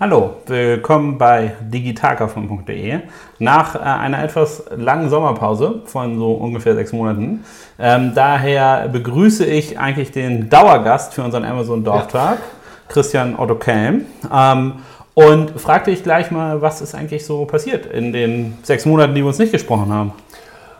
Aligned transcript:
Hallo, 0.00 0.36
willkommen 0.46 1.18
bei 1.18 1.54
digitalkaufmann.de. 1.60 3.00
Nach 3.40 3.74
äh, 3.74 3.78
einer 3.80 4.22
etwas 4.22 4.62
langen 4.76 5.10
Sommerpause 5.10 5.82
von 5.86 6.20
so 6.20 6.34
ungefähr 6.34 6.76
sechs 6.76 6.92
Monaten. 6.92 7.44
Ähm, 7.80 8.12
daher 8.14 8.86
begrüße 8.86 9.44
ich 9.44 9.76
eigentlich 9.76 10.12
den 10.12 10.48
Dauergast 10.48 11.14
für 11.14 11.24
unseren 11.24 11.44
Amazon 11.44 11.82
Dorftag, 11.82 12.38
ja. 12.38 12.44
Christian 12.86 13.36
Otto 13.36 13.56
Kelm. 13.56 14.02
Ähm, 14.32 14.74
und 15.14 15.60
fragte 15.60 15.90
dich 15.90 16.04
gleich 16.04 16.30
mal, 16.30 16.62
was 16.62 16.80
ist 16.80 16.94
eigentlich 16.94 17.26
so 17.26 17.44
passiert 17.44 17.84
in 17.86 18.12
den 18.12 18.56
sechs 18.62 18.86
Monaten, 18.86 19.16
die 19.16 19.22
wir 19.22 19.26
uns 19.26 19.40
nicht 19.40 19.50
gesprochen 19.50 19.92
haben. 19.92 20.12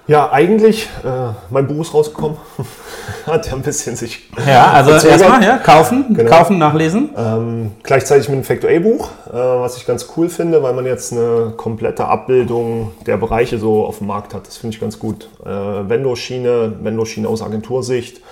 Ja, 0.09 0.33
eigentlich, 0.33 0.89
äh, 1.05 1.35
mein 1.51 1.67
Buch 1.67 1.83
ist 1.83 1.93
rausgekommen. 1.93 2.39
Hat 3.27 3.47
ja 3.47 3.53
ein 3.53 3.61
bisschen 3.61 3.95
sich. 3.95 4.31
Ja, 4.47 4.73
also 4.73 5.07
erstmal 5.07 5.45
ja, 5.45 5.59
kaufen, 5.59 6.15
genau. 6.15 6.31
kaufen, 6.31 6.57
nachlesen. 6.57 7.11
Ähm, 7.15 7.73
gleichzeitig 7.83 8.27
mit 8.31 8.37
einem 8.37 8.45
Factor-A-Buch, 8.45 9.11
äh, 9.29 9.33
was 9.35 9.77
ich 9.77 9.87
ganz 9.87 10.09
cool 10.17 10.31
finde, 10.31 10.63
weil 10.63 10.73
man 10.73 10.87
jetzt 10.87 11.13
eine 11.13 11.53
komplette 11.55 12.07
Abbildung 12.07 12.93
der 13.07 13.19
Bereiche 13.19 13.59
so 13.59 13.85
auf 13.85 13.99
dem 13.99 14.07
Markt 14.07 14.33
hat. 14.33 14.47
Das 14.47 14.57
finde 14.57 14.75
ich 14.75 14.81
ganz 14.81 14.99
gut. 14.99 15.29
Äh, 15.45 15.51
Vendor-Schiene, 15.51 16.77
Vendor-Schiene 16.81 17.29
aus 17.29 17.43
Agentursicht, 17.43 18.23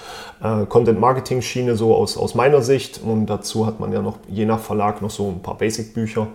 äh, 0.42 0.64
Content-Marketing-Schiene 0.64 1.76
so 1.76 1.94
aus, 1.94 2.16
aus 2.16 2.34
meiner 2.34 2.62
Sicht. 2.62 3.02
Und 3.04 3.26
dazu 3.26 3.66
hat 3.66 3.80
man 3.80 3.92
ja 3.92 4.00
noch 4.00 4.16
je 4.28 4.46
nach 4.46 4.60
Verlag 4.60 5.02
noch 5.02 5.10
so 5.10 5.28
ein 5.28 5.42
paar 5.42 5.58
Basic-Bücher. 5.58 6.26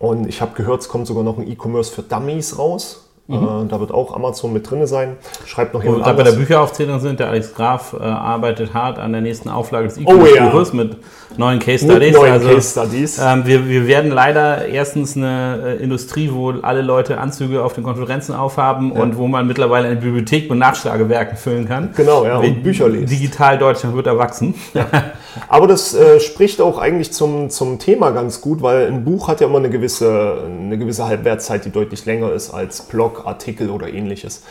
Und 0.00 0.26
ich 0.26 0.40
habe 0.40 0.50
gehört, 0.56 0.80
es 0.80 0.88
kommt 0.88 1.06
sogar 1.06 1.22
noch 1.22 1.38
ein 1.38 1.48
E-Commerce 1.48 1.92
für 1.92 2.02
Dummies 2.02 2.58
raus. 2.58 3.09
Mhm. 3.30 3.66
Äh, 3.66 3.68
da 3.68 3.78
wird 3.78 3.92
auch 3.92 4.14
Amazon 4.14 4.52
mit 4.52 4.68
drin 4.68 4.86
sein. 4.86 5.16
Schreibt 5.46 5.72
noch 5.72 5.82
jemand 5.82 6.02
Wo 6.02 6.06
wir 6.06 6.14
bei 6.14 6.22
der 6.24 6.32
Bücheraufzählung 6.32 6.98
sind, 6.98 7.20
der 7.20 7.28
Alex 7.28 7.54
Graf 7.54 7.94
äh, 7.98 8.02
arbeitet 8.02 8.74
hart 8.74 8.98
an 8.98 9.12
der 9.12 9.20
nächsten 9.20 9.48
Auflage 9.48 9.86
des 9.86 9.98
E-Commerce-Buches 9.98 10.74
oh, 10.74 10.76
ja. 10.76 10.84
mit 10.84 10.96
neuen 11.38 11.60
Case 11.60 11.84
Studies. 11.84 12.16
Neuen 12.16 12.32
also, 12.32 12.48
Case 12.48 12.70
Studies. 12.72 13.18
Ähm, 13.18 13.46
wir, 13.46 13.68
wir 13.68 13.86
werden 13.86 14.10
leider 14.10 14.66
erstens 14.66 15.16
eine 15.16 15.76
äh, 15.78 15.82
Industrie, 15.82 16.30
wo 16.32 16.50
alle 16.50 16.82
Leute 16.82 17.18
Anzüge 17.18 17.62
auf 17.62 17.74
den 17.74 17.84
Konferenzen 17.84 18.34
aufhaben 18.34 18.92
ja. 18.94 19.00
und 19.00 19.16
wo 19.16 19.28
man 19.28 19.46
mittlerweile 19.46 19.86
eine 19.86 19.96
Bibliothek 19.96 20.50
mit 20.50 20.58
Nachschlagewerken 20.58 21.36
füllen 21.36 21.68
kann. 21.68 21.90
Genau, 21.96 22.24
ja, 22.24 22.38
und 22.38 22.62
Bücher 22.64 22.88
lesen. 22.88 23.06
Digital 23.06 23.58
Deutschland 23.58 23.94
wird 23.94 24.08
erwachsen. 24.08 24.54
Ja. 24.74 24.86
Aber 25.48 25.66
das 25.66 25.94
äh, 25.94 26.20
spricht 26.20 26.60
auch 26.60 26.78
eigentlich 26.78 27.12
zum, 27.12 27.50
zum 27.50 27.78
Thema 27.78 28.10
ganz 28.10 28.40
gut, 28.40 28.62
weil 28.62 28.86
ein 28.86 29.04
Buch 29.04 29.28
hat 29.28 29.40
ja 29.40 29.46
immer 29.46 29.58
eine 29.58 29.70
gewisse, 29.70 30.44
eine 30.44 30.78
gewisse 30.78 31.06
Halbwertszeit, 31.06 31.64
die 31.64 31.70
deutlich 31.70 32.04
länger 32.06 32.32
ist 32.32 32.50
als 32.50 32.82
Blog 32.82 33.26
Artikel 33.26 33.70
oder 33.70 33.88
ähnliches. 33.88 34.42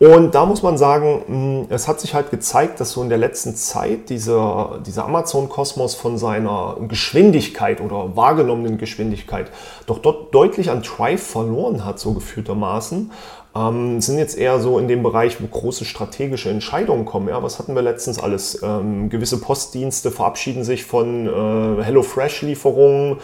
Und 0.00 0.34
da 0.34 0.44
muss 0.44 0.62
man 0.62 0.76
sagen, 0.76 1.22
hm, 1.26 1.66
es 1.70 1.86
hat 1.86 2.00
sich 2.00 2.14
halt 2.14 2.30
gezeigt, 2.30 2.80
dass 2.80 2.92
so 2.92 3.02
in 3.02 3.08
der 3.08 3.18
letzten 3.18 3.54
Zeit 3.54 4.08
dieser, 4.10 4.80
dieser 4.84 5.04
Amazon-Kosmos 5.04 5.94
von 5.94 6.18
seiner 6.18 6.76
Geschwindigkeit 6.88 7.80
oder 7.80 8.16
wahrgenommenen 8.16 8.76
Geschwindigkeit 8.76 9.50
doch 9.86 9.98
dort 9.98 10.34
deutlich 10.34 10.70
an 10.70 10.82
Drive 10.82 11.22
verloren 11.22 11.84
hat, 11.84 12.00
so 12.00 12.12
gefühltermaßen. 12.12 13.12
Ähm, 13.56 14.00
sind 14.00 14.18
jetzt 14.18 14.36
eher 14.36 14.58
so 14.58 14.78
in 14.78 14.88
dem 14.88 15.02
Bereich, 15.02 15.40
wo 15.40 15.46
große 15.46 15.84
strategische 15.84 16.50
Entscheidungen 16.50 17.04
kommen. 17.04 17.28
Ja, 17.28 17.42
was 17.42 17.58
hatten 17.58 17.74
wir 17.74 17.82
letztens 17.82 18.18
alles? 18.18 18.60
Ähm, 18.62 19.10
gewisse 19.10 19.40
Postdienste 19.40 20.10
verabschieden 20.10 20.64
sich 20.64 20.84
von 20.84 21.26
äh, 21.26 21.82
HelloFresh-Lieferungen. 21.82 23.18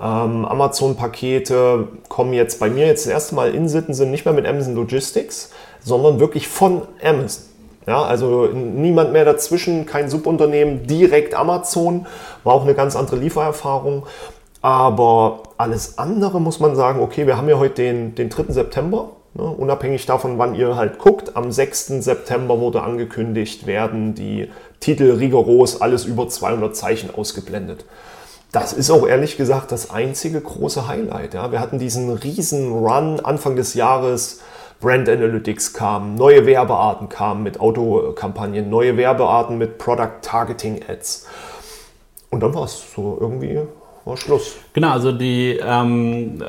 Ähm, 0.00 0.44
Amazon-Pakete 0.44 1.88
kommen 2.08 2.32
jetzt 2.32 2.58
bei 2.60 2.70
mir 2.70 2.86
jetzt 2.86 3.04
das 3.04 3.12
erste 3.12 3.34
Mal 3.34 3.54
in 3.54 3.68
Sitten 3.68 3.92
sind 3.92 4.10
nicht 4.10 4.24
mehr 4.24 4.34
mit 4.34 4.46
Amazon 4.46 4.74
Logistics, 4.74 5.50
sondern 5.80 6.18
wirklich 6.18 6.48
von 6.48 6.82
Amazon. 7.02 7.44
Ja, 7.86 8.02
also 8.02 8.46
niemand 8.46 9.12
mehr 9.12 9.26
dazwischen, 9.26 9.84
kein 9.84 10.08
Subunternehmen, 10.08 10.86
direkt 10.86 11.34
Amazon, 11.34 12.06
war 12.42 12.54
auch 12.54 12.62
eine 12.62 12.74
ganz 12.74 12.96
andere 12.96 13.16
Liefererfahrung. 13.16 14.04
Aber 14.62 15.42
alles 15.58 15.98
andere 15.98 16.40
muss 16.40 16.58
man 16.58 16.74
sagen, 16.74 17.00
okay, 17.00 17.26
wir 17.26 17.36
haben 17.36 17.50
ja 17.50 17.58
heute 17.58 17.82
den, 17.82 18.14
den 18.14 18.30
3. 18.30 18.44
September, 18.48 19.10
ne, 19.34 19.42
unabhängig 19.42 20.06
davon, 20.06 20.38
wann 20.38 20.54
ihr 20.54 20.76
halt 20.76 20.98
guckt. 20.98 21.36
Am 21.36 21.52
6. 21.52 21.86
September 22.04 22.60
wurde 22.60 22.82
angekündigt, 22.82 23.66
werden 23.66 24.14
die 24.14 24.50
Titel 24.80 25.12
rigoros 25.12 25.80
alles 25.80 26.04
über 26.04 26.28
200 26.28 26.74
Zeichen 26.74 27.14
ausgeblendet 27.14 27.84
das 28.54 28.72
ist 28.72 28.88
auch 28.88 29.08
ehrlich 29.08 29.36
gesagt 29.36 29.72
das 29.72 29.90
einzige 29.90 30.40
große 30.40 30.86
Highlight. 30.86 31.34
Ja. 31.34 31.50
Wir 31.50 31.58
hatten 31.58 31.80
diesen 31.80 32.10
riesen 32.10 32.70
Run 32.72 33.18
Anfang 33.18 33.56
des 33.56 33.74
Jahres. 33.74 34.40
Brand 34.80 35.08
Analytics 35.08 35.72
kam, 35.72 36.14
neue 36.14 36.46
Werbearten 36.46 37.08
kamen 37.08 37.42
mit 37.42 37.58
Autokampagnen, 37.58 38.68
neue 38.68 38.96
Werbearten 38.96 39.56
mit 39.56 39.78
Product 39.78 40.20
Targeting 40.20 40.82
Ads. 40.86 41.26
Und 42.30 42.40
dann 42.40 42.54
war 42.54 42.64
es 42.64 42.84
so 42.94 43.16
irgendwie 43.18 43.60
war 44.04 44.16
Schluss. 44.16 44.56
Genau, 44.72 44.90
also 44.90 45.12
die, 45.12 45.58
ähm, 45.64 46.42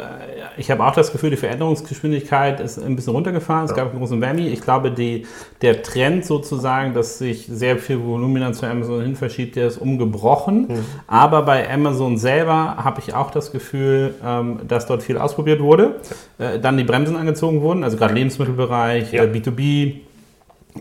ich 0.58 0.70
habe 0.72 0.84
auch 0.84 0.94
das 0.94 1.12
Gefühl, 1.12 1.30
die 1.30 1.38
Veränderungsgeschwindigkeit 1.38 2.60
ist 2.60 2.78
ein 2.78 2.96
bisschen 2.96 3.14
runtergefahren. 3.14 3.66
Es 3.66 3.72
ja. 3.72 3.78
gab 3.78 3.92
einen 3.92 4.00
großen 4.00 4.20
Whammy. 4.20 4.48
Ich 4.48 4.62
glaube, 4.62 4.92
die, 4.92 5.26
der 5.62 5.82
Trend 5.82 6.26
sozusagen, 6.26 6.94
dass 6.94 7.18
sich 7.18 7.48
sehr 7.48 7.78
viel 7.78 8.04
Volumina 8.04 8.52
zu 8.52 8.66
Amazon 8.66 9.02
hin 9.02 9.16
verschiebt, 9.16 9.56
der 9.56 9.68
ist 9.68 9.78
umgebrochen. 9.78 10.68
Mhm. 10.68 10.86
Aber 11.08 11.44
bei 11.44 11.72
Amazon 11.72 12.18
selber 12.18 12.78
habe 12.78 13.00
ich 13.00 13.14
auch 13.14 13.32
das 13.32 13.52
Gefühl, 13.52 14.16
ähm, 14.24 14.60
dass 14.68 14.86
dort 14.86 15.04
viel 15.04 15.18
ausprobiert 15.18 15.62
wurde. 15.62 15.96
Äh, 16.38 16.60
dann 16.60 16.78
die 16.78 16.84
Bremsen 16.84 17.16
angezogen 17.16 17.62
wurden, 17.62 17.84
also 17.84 17.96
gerade 17.98 18.14
Lebensmittelbereich, 18.14 19.14
ja. 19.14 19.24
äh, 19.24 19.28
B2B. 19.28 20.05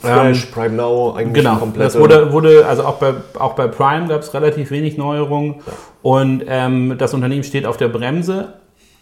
Fresh, 0.01 0.47
ähm, 0.47 0.51
Prime 0.53 0.75
Now, 0.75 1.15
eigentlich 1.15 1.45
genau, 1.45 1.57
komplett. 1.57 1.87
Das 1.87 1.99
wurde, 1.99 2.33
wurde, 2.33 2.67
also 2.67 2.85
auch 2.85 2.97
bei, 2.97 3.15
auch 3.39 3.55
bei 3.55 3.69
Prime 3.69 4.09
gab 4.09 4.23
es 4.23 4.35
relativ 4.35 4.71
wenig 4.71 4.99
Neuerungen. 4.99 5.57
Ja. 5.67 5.73
Und 6.03 6.45
ähm, 6.49 6.97
das 6.99 7.15
Unternehmen 7.15 7.45
steht 7.45 7.65
auf 7.65 7.77
der 7.77 7.89
Bremse. 7.89 8.55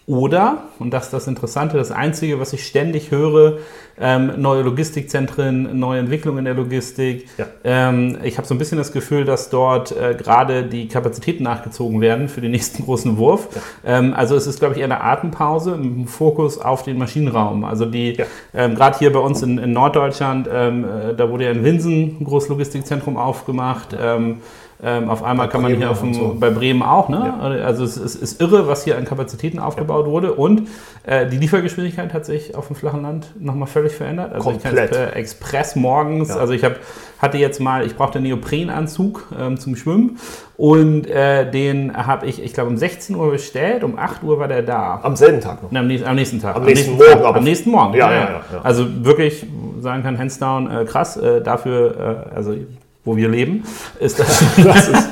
Oder, 0.06 0.64
und 0.80 0.90
das 0.90 1.04
ist 1.04 1.12
das 1.12 1.26
Interessante, 1.28 1.76
das 1.76 1.92
Einzige, 1.92 2.40
was 2.40 2.52
ich 2.52 2.66
ständig 2.66 3.12
höre, 3.12 3.58
ähm, 4.00 4.32
neue 4.38 4.62
Logistikzentren, 4.62 5.78
neue 5.78 6.00
Entwicklungen 6.00 6.38
in 6.38 6.44
der 6.46 6.54
Logistik. 6.54 7.28
Ja. 7.38 7.46
Ähm, 7.62 8.18
ich 8.24 8.36
habe 8.36 8.46
so 8.46 8.54
ein 8.54 8.58
bisschen 8.58 8.78
das 8.78 8.91
Gefühl, 8.91 9.24
dass 9.24 9.50
dort 9.50 9.92
äh, 9.92 10.14
gerade 10.14 10.64
die 10.64 10.88
Kapazitäten 10.88 11.44
nachgezogen 11.44 12.00
werden 12.00 12.28
für 12.28 12.41
den 12.41 12.50
nächsten 12.50 12.84
großen 12.84 13.16
Wurf. 13.16 13.48
Ja. 13.54 13.98
Ähm, 13.98 14.14
also 14.14 14.34
es 14.34 14.46
ist, 14.46 14.58
glaube 14.58 14.74
ich, 14.74 14.80
eher 14.80 14.86
eine 14.86 15.02
Atempause 15.02 15.76
mit 15.76 15.92
einem 15.92 16.06
Fokus 16.08 16.58
auf 16.58 16.82
den 16.82 16.98
Maschinenraum. 16.98 17.64
Also 17.64 17.86
die, 17.86 18.14
ja. 18.14 18.24
Ähm, 18.54 18.74
gerade 18.74 18.98
hier 18.98 19.12
bei 19.12 19.20
uns 19.20 19.42
in, 19.42 19.58
in 19.58 19.72
Norddeutschland, 19.72 20.48
ähm, 20.52 20.84
äh, 20.84 21.14
da 21.14 21.30
wurde 21.30 21.44
ja 21.44 21.50
in 21.52 21.62
Winsen 21.62 22.16
ein 22.20 22.24
großes 22.24 22.48
Logistikzentrum 22.48 23.16
aufgemacht. 23.16 23.96
Ähm, 24.84 25.09
auf 25.09 25.22
einmal 25.22 25.47
bei 25.47 25.53
kann 25.53 25.62
man 25.62 25.76
hier 25.76 25.91
auf 25.91 26.00
dem, 26.00 26.12
so. 26.12 26.37
bei 26.38 26.50
Bremen 26.50 26.82
auch. 26.82 27.09
Ne? 27.09 27.34
Ja. 27.38 27.65
Also 27.65 27.84
es, 27.84 27.97
es, 27.97 28.16
ist 28.16 28.41
irre, 28.41 28.66
was 28.66 28.82
hier 28.82 28.98
an 28.98 29.04
Kapazitäten 29.04 29.60
aufgebaut 29.60 30.06
ja. 30.06 30.12
wurde. 30.12 30.34
Und 30.34 30.69
äh, 31.04 31.28
die 31.28 31.37
Liefergeschwindigkeit 31.37 32.12
hat 32.12 32.26
sich 32.26 32.56
auf 32.56 32.66
dem 32.66 32.75
flachen 32.75 33.03
Land 33.03 33.28
nochmal 33.38 33.69
völlig 33.69 33.92
verändert. 33.92 34.32
Also 34.32 34.50
Komplett. 34.50 34.91
ich 34.91 34.97
kann 34.97 35.12
Express 35.12 35.76
morgens, 35.76 36.31
ja. 36.31 36.37
also 36.37 36.53
ich 36.53 36.65
hab, 36.65 36.76
hatte 37.21 37.38
jetzt 37.38 37.60
mal, 37.60 37.87
ich 37.87 37.94
brauchte 37.94 38.19
einen 38.19 38.26
Neoprenanzug 38.26 39.28
ähm, 39.38 39.56
zum 39.60 39.76
Schwimmen 39.76 40.19
und 40.56 41.06
äh, 41.06 41.48
den 41.48 41.97
habe 41.97 42.26
ich, 42.26 42.42
ich 42.42 42.53
glaube, 42.53 42.71
um 42.71 42.76
16 42.76 43.15
Uhr 43.15 43.31
bestellt, 43.31 43.84
um 43.84 43.97
8 43.97 44.25
Uhr 44.25 44.41
war 44.41 44.48
der 44.48 44.62
da. 44.62 44.98
Am 45.04 45.15
selben 45.15 45.41
Tag 45.41 45.62
noch? 45.62 45.71
am, 45.72 45.87
nächsten, 45.87 46.09
am 46.09 46.16
nächsten 46.16 46.41
Tag. 46.41 46.56
Am, 46.56 46.62
am 46.62 46.66
nächsten, 46.66 46.97
nächsten, 46.97 47.10
Morgen. 47.10 47.22
Tag, 47.22 47.37
am 47.37 47.44
nächsten 47.44 47.71
Morgen, 47.71 47.94
ja, 47.94 48.12
ja, 48.12 48.21
ja, 48.21 48.60
Also 48.65 49.04
wirklich 49.04 49.47
sagen 49.78 50.03
kann, 50.03 50.19
hands 50.19 50.41
down, 50.41 50.69
äh, 50.69 50.84
krass, 50.84 51.16
äh, 51.16 51.41
dafür, 51.41 52.26
äh, 52.32 52.34
also 52.34 52.54
wo 53.04 53.16
wir 53.16 53.28
leben, 53.28 53.64
ist 54.00 54.18
das, 54.18 54.44
das 54.56 54.88
ist 54.88 55.08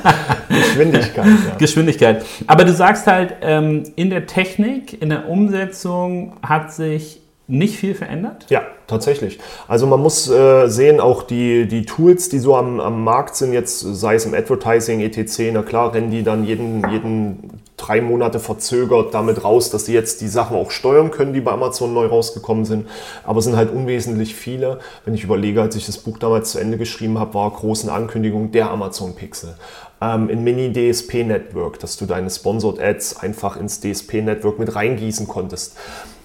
Geschwindigkeit. 0.49 1.25
Ja. 1.47 1.55
Geschwindigkeit. 1.57 2.25
Aber 2.47 2.65
du 2.65 2.73
sagst 2.73 3.07
halt, 3.07 3.35
ähm, 3.41 3.83
in 3.95 4.09
der 4.09 4.25
Technik, 4.27 5.01
in 5.01 5.09
der 5.09 5.29
Umsetzung 5.29 6.33
hat 6.43 6.73
sich 6.73 7.20
nicht 7.51 7.75
viel 7.75 7.93
verändert? 7.93 8.45
Ja, 8.49 8.63
tatsächlich. 8.87 9.39
Also 9.67 9.85
man 9.85 9.99
muss 9.99 10.29
äh, 10.29 10.67
sehen, 10.67 10.99
auch 10.99 11.23
die, 11.23 11.67
die 11.67 11.85
Tools, 11.85 12.29
die 12.29 12.39
so 12.39 12.55
am, 12.55 12.79
am 12.79 13.03
Markt 13.03 13.35
sind, 13.35 13.53
jetzt 13.53 13.79
sei 13.79 14.15
es 14.15 14.25
im 14.25 14.33
Advertising, 14.33 15.01
etc., 15.01 15.51
na 15.53 15.61
klar, 15.61 15.93
rennen 15.93 16.11
die 16.11 16.23
dann 16.23 16.45
jeden, 16.45 16.89
jeden 16.89 17.61
drei 17.81 18.01
Monate 18.01 18.39
verzögert 18.39 19.13
damit 19.13 19.43
raus, 19.43 19.69
dass 19.69 19.85
sie 19.85 19.93
jetzt 19.93 20.21
die 20.21 20.27
Sachen 20.27 20.55
auch 20.55 20.71
steuern 20.71 21.11
können, 21.11 21.33
die 21.33 21.41
bei 21.41 21.51
Amazon 21.51 21.93
neu 21.93 22.05
rausgekommen 22.05 22.63
sind. 22.63 22.87
Aber 23.25 23.39
es 23.39 23.45
sind 23.45 23.57
halt 23.57 23.71
unwesentlich 23.71 24.35
viele. 24.35 24.79
Wenn 25.03 25.13
ich 25.13 25.23
überlege, 25.23 25.61
als 25.61 25.75
ich 25.75 25.85
das 25.85 25.97
Buch 25.97 26.17
damals 26.17 26.51
zu 26.51 26.59
Ende 26.59 26.77
geschrieben 26.77 27.19
habe, 27.19 27.33
war 27.33 27.51
großen 27.51 27.89
Ankündigung 27.89 28.51
der 28.51 28.69
Amazon 28.69 29.15
Pixel. 29.15 29.55
Ähm, 29.99 30.29
in 30.29 30.43
Mini 30.43 30.71
DSP 30.71 31.23
Network, 31.23 31.79
dass 31.79 31.97
du 31.97 32.05
deine 32.05 32.29
Sponsored 32.29 32.79
Ads 32.79 33.17
einfach 33.17 33.57
ins 33.57 33.81
DSP 33.81 34.21
Network 34.21 34.57
mit 34.59 34.73
reingießen 34.75 35.27
konntest. 35.27 35.75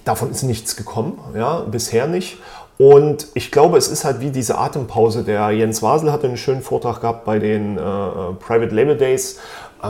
Davon 0.06 0.30
ist 0.30 0.44
nichts 0.44 0.76
gekommen, 0.76 1.18
ja, 1.34 1.60
bisher 1.60 2.06
nicht. 2.06 2.38
Und 2.78 3.26
ich 3.34 3.50
glaube, 3.50 3.76
es 3.76 3.88
ist 3.88 4.04
halt 4.04 4.20
wie 4.20 4.30
diese 4.30 4.56
Atempause. 4.56 5.24
Der 5.24 5.50
Jens 5.50 5.82
Wasel 5.82 6.12
hatte 6.12 6.28
einen 6.28 6.36
schönen 6.36 6.62
Vortrag 6.62 7.00
gehabt 7.00 7.24
bei 7.24 7.38
den 7.38 7.76
äh, 7.76 7.80
äh 7.80 8.34
Private 8.38 8.74
Label 8.74 8.96
Days, 8.96 9.38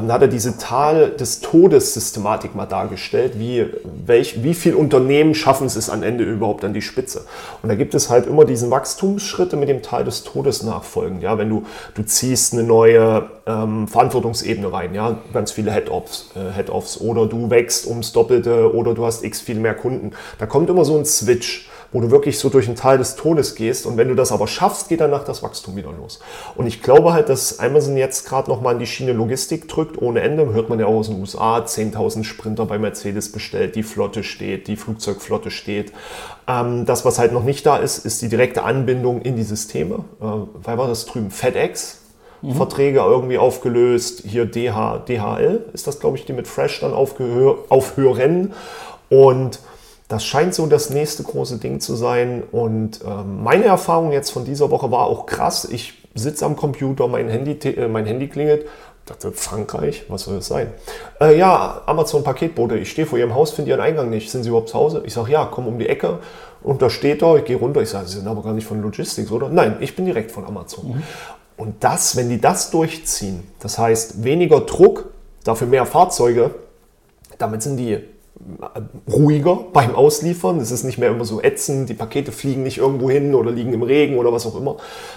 da 0.03 0.15
hat 0.15 0.23
er 0.23 0.29
diese 0.29 0.59
Tal 0.59 1.11
des 1.11 1.41
Todes 1.41 1.95
Systematik 1.95 2.55
mal 2.55 2.67
dargestellt, 2.67 3.39
wie, 3.39 3.67
welch, 4.07 4.43
wie 4.43 4.55
viele 4.55 4.77
Unternehmen 4.77 5.35
schaffen 5.35 5.67
es 5.67 5.91
am 5.91 6.03
Ende 6.03 6.25
überhaupt 6.25 6.65
an 6.65 6.75
die 6.75 6.83
Spitze. 6.83 7.25
Und 7.63 7.69
da 7.69 7.75
gibt 7.75 7.95
es 7.95 8.11
halt 8.11 8.27
immer 8.27 8.45
diesen 8.45 8.71
Wachstumsschritte 8.71 9.57
mit 9.57 9.69
dem 9.69 9.83
Tal 9.83 10.05
des 10.05 10.25
Todes 10.25 10.63
nachfolgen. 10.63 11.21
Ja, 11.21 11.39
wenn 11.39 11.49
du, 11.49 11.65
du 11.95 12.03
ziehst 12.03 12.53
eine 12.53 12.63
neue 12.63 13.31
ähm, 13.47 13.89
Verantwortungsebene 13.89 14.73
rein, 14.73 14.95
ja, 14.95 15.19
ganz 15.33 15.53
viele 15.53 15.73
Head-Offs, 15.73 16.31
äh, 16.35 16.53
Head-Offs 16.55 17.01
oder 17.01 17.27
du 17.27 17.51
wächst 17.51 17.87
ums 17.87 18.13
Doppelte 18.13 18.75
oder 18.75 18.95
du 18.95 19.05
hast 19.07 19.25
x 19.25 19.41
viel 19.41 19.59
mehr 19.59 19.75
Kunden. 19.75 20.13
Da 20.39 20.47
kommt 20.47 20.69
immer 20.71 20.85
so 20.85 20.97
ein 20.97 21.05
Switch 21.05 21.69
wo 21.93 22.01
du 22.01 22.11
wirklich 22.11 22.39
so 22.39 22.49
durch 22.49 22.67
einen 22.67 22.77
Teil 22.77 22.99
des 22.99 23.17
Todes 23.17 23.55
gehst. 23.55 23.87
Und 23.87 23.97
wenn 23.97 24.09
du 24.09 24.15
das 24.15 24.33
aber 24.33 24.47
schaffst, 24.47 24.89
geht 24.89 25.01
danach 25.01 25.25
das 25.25 25.43
Wachstum 25.43 25.77
wieder 25.77 25.93
los. 25.93 26.21
Und 26.55 26.67
ich 26.67 26.83
glaube 26.83 27.13
halt, 27.13 27.29
dass 27.29 27.59
Amazon 27.59 27.97
jetzt 27.97 28.29
gerade 28.29 28.51
nochmal 28.51 28.75
in 28.75 28.81
die 28.81 28.87
Schiene 28.87 29.13
Logistik 29.13 29.69
drückt, 29.69 30.01
ohne 30.01 30.21
Ende. 30.21 30.53
Hört 30.53 30.69
man 30.69 30.79
ja 30.79 30.87
auch 30.87 30.97
aus 30.97 31.09
den 31.09 31.21
USA, 31.21 31.59
10.000 31.59 32.25
Sprinter 32.25 32.67
bei 32.67 32.79
Mercedes 32.79 33.33
bestellt, 33.33 33.77
die 33.77 33.83
Flotte 33.83 34.23
steht, 34.23 34.69
die 34.69 34.77
Flugzeugflotte 34.77 35.51
steht. 35.51 35.93
Ähm, 36.49 36.87
das, 36.87 37.05
was 37.05 37.19
halt 37.19 37.33
noch 37.33 37.45
nicht 37.45 37.67
da 37.67 37.77
ist, 37.77 38.05
ist 38.05 38.23
die 38.23 38.29
direkte 38.29 38.63
Anbindung 38.63 39.23
in 39.23 39.37
die 39.37 39.43
Systeme. 39.43 40.05
Äh, 40.21 40.25
weil 40.25 40.79
war 40.79 40.89
das 40.89 41.07
drüben? 41.07 41.31
FedEx, 41.31 41.99
Mhm. 42.43 42.53
Verträge 42.53 42.99
irgendwie 43.01 43.39
aufgelöst. 43.39 44.23
Hier 44.27 44.47
DH, 44.47 45.05
DHL 45.09 45.65
ist 45.73 45.87
das, 45.87 46.01
glaube 46.01 46.17
ich, 46.17 46.27
die 46.27 46.33
mit 46.33 46.47
Fresh 46.47 46.81
dann 46.81 46.93
aufhören. 46.93 48.53
Und 49.09 49.61
das 50.09 50.25
scheint 50.25 50.55
so 50.55 50.67
das 50.67 50.91
nächste 50.91 51.23
große 51.23 51.59
Ding 51.59 51.81
zu 51.81 51.97
sein. 51.97 52.43
Und 52.53 53.01
ähm, 53.05 53.43
meine 53.43 53.65
Erfahrung 53.65 54.13
jetzt 54.13 54.31
von 54.31 54.45
dieser 54.45 54.71
Woche 54.71 54.91
war 54.91 55.07
auch 55.07 55.27
krass. 55.27 55.67
Ich 55.71 55.95
sitze 56.15 56.45
am 56.45 56.57
Computer, 56.57 57.09
mein 57.09 57.29
Handy, 57.29 57.53
äh, 57.69 57.89
mein 57.89 58.07
Handy 58.07 58.29
klingelt. 58.29 58.63
Ich 58.65 59.13
dachte, 59.13 59.33
Frankreich, 59.33 60.05
was 60.09 60.25
soll 60.25 60.37
das 60.37 60.47
sein? 60.47 60.73
Äh, 61.21 61.39
ja, 61.39 61.83
Amazon 61.87 62.25
Paketbote. 62.25 62.77
Ich 62.79 62.91
stehe 62.91 63.07
vor 63.07 63.19
Ihrem 63.19 63.35
Haus, 63.35 63.53
finde 63.53 63.71
Ihren 63.71 63.81
Eingang 63.81 64.11
nicht. 64.11 64.31
Sind 64.31 64.43
Sie 64.43 64.49
überhaupt 64.49 64.69
zu 64.69 64.79
Hause? 64.79 65.03
Ich 65.05 65.15
sage, 65.15 65.33
ja, 65.33 65.49
komm 65.51 65.67
um 65.67 65.79
die 65.79 65.89
Ecke. 65.89 66.21
Und 66.63 66.83
da 66.83 66.91
steht 66.91 67.23
er, 67.23 67.37
ich 67.37 67.45
gehe 67.45 67.57
runter. 67.57 67.83
Ich 67.83 67.91
sage, 67.91 68.07
Sie 68.09 68.19
sind 68.19 68.29
aber 68.29 68.43
gar 68.43 68.53
nicht 68.53 68.67
von 68.67 68.83
Logistics, 68.83 69.31
oder? 69.31 69.49
Nein, 69.49 69.77
ich 69.81 69.95
bin 69.95 70.07
direkt 70.07 70.33
von 70.33 70.45
Amazon. 70.45 70.89
Mhm. 70.89 71.03
Und 71.57 71.83
das, 71.85 72.17
wenn 72.17 72.29
die 72.29 72.41
das 72.41 72.71
durchziehen, 72.71 73.45
das 73.61 73.79
heißt 73.79 74.23
weniger 74.25 74.61
Druck, 74.61 75.07
dafür 75.43 75.67
mehr 75.67 75.87
Fahrzeuge, 75.87 76.55
damit 77.39 77.63
sind 77.63 77.77
die 77.77 77.99
ruhiger 79.11 79.59
beim 79.73 79.95
Ausliefern. 79.95 80.59
Es 80.59 80.71
ist 80.71 80.85
nicht 80.85 80.99
mehr 80.99 81.11
immer 81.11 81.25
so 81.25 81.43
ätzend, 81.43 81.89
die 81.89 81.95
Pakete 81.95 82.33
fliegen 82.33 82.63
nicht 82.63 82.79
irgendwo 82.79 83.11
hin 83.11 83.35
oder 83.35 83.51
liegen 83.51 83.73
im 83.73 83.83
Regen 83.83 84.19
oder 84.19 84.33
was 84.33 84.47
auch 84.47 84.57
immer. 84.57 84.77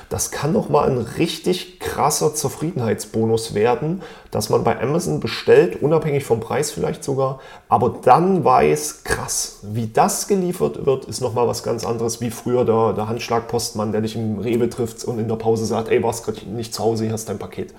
Das 0.10 0.32
kann 0.32 0.54
nochmal 0.54 0.90
ein 0.90 0.98
richtig 0.98 1.80
krasser 1.80 2.34
Zufriedenheitsbonus 2.34 3.54
werden, 3.54 4.02
dass 4.32 4.50
man 4.50 4.64
bei 4.64 4.82
Amazon 4.82 5.20
bestellt, 5.20 5.82
unabhängig 5.82 6.24
vom 6.24 6.40
Preis 6.40 6.72
vielleicht 6.72 7.04
sogar, 7.04 7.40
aber 7.68 8.00
dann 8.04 8.44
weiß, 8.44 9.04
krass, 9.04 9.60
wie 9.64 9.88
das 9.88 10.28
geliefert 10.28 10.86
wird, 10.86 11.06
ist 11.06 11.22
nochmal 11.22 11.48
was 11.48 11.64
ganz 11.64 11.86
anderes, 11.86 12.22
wie 12.22 12.32
früher 12.32 12.66
der, 12.66 12.94
der 12.94 13.08
Handschlagpostmann, 13.08 13.92
der 13.92 14.02
dich 14.02 14.16
im 14.16 14.40
Rewe 14.40 14.70
trifft 14.70 15.04
und 15.06 15.20
in 15.20 15.28
der 15.28 15.36
Pause 15.36 15.66
sagt, 15.66 15.90
ey, 15.90 16.02
warst 16.04 16.26
gerade 16.26 16.48
nicht 16.50 16.74
zu 16.74 16.84
Hause, 16.84 17.06
hier 17.06 17.14
hast 17.14 17.30
dein 17.30 17.40
Paket. 17.40 17.74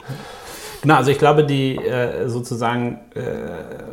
Genau, 0.82 0.94
also 0.94 1.11
ich 1.11 1.19
glaube, 1.19 1.44
die 1.44 1.77
äh, 1.77 2.29
sozusagen 2.29 2.99
äh, 3.15 3.21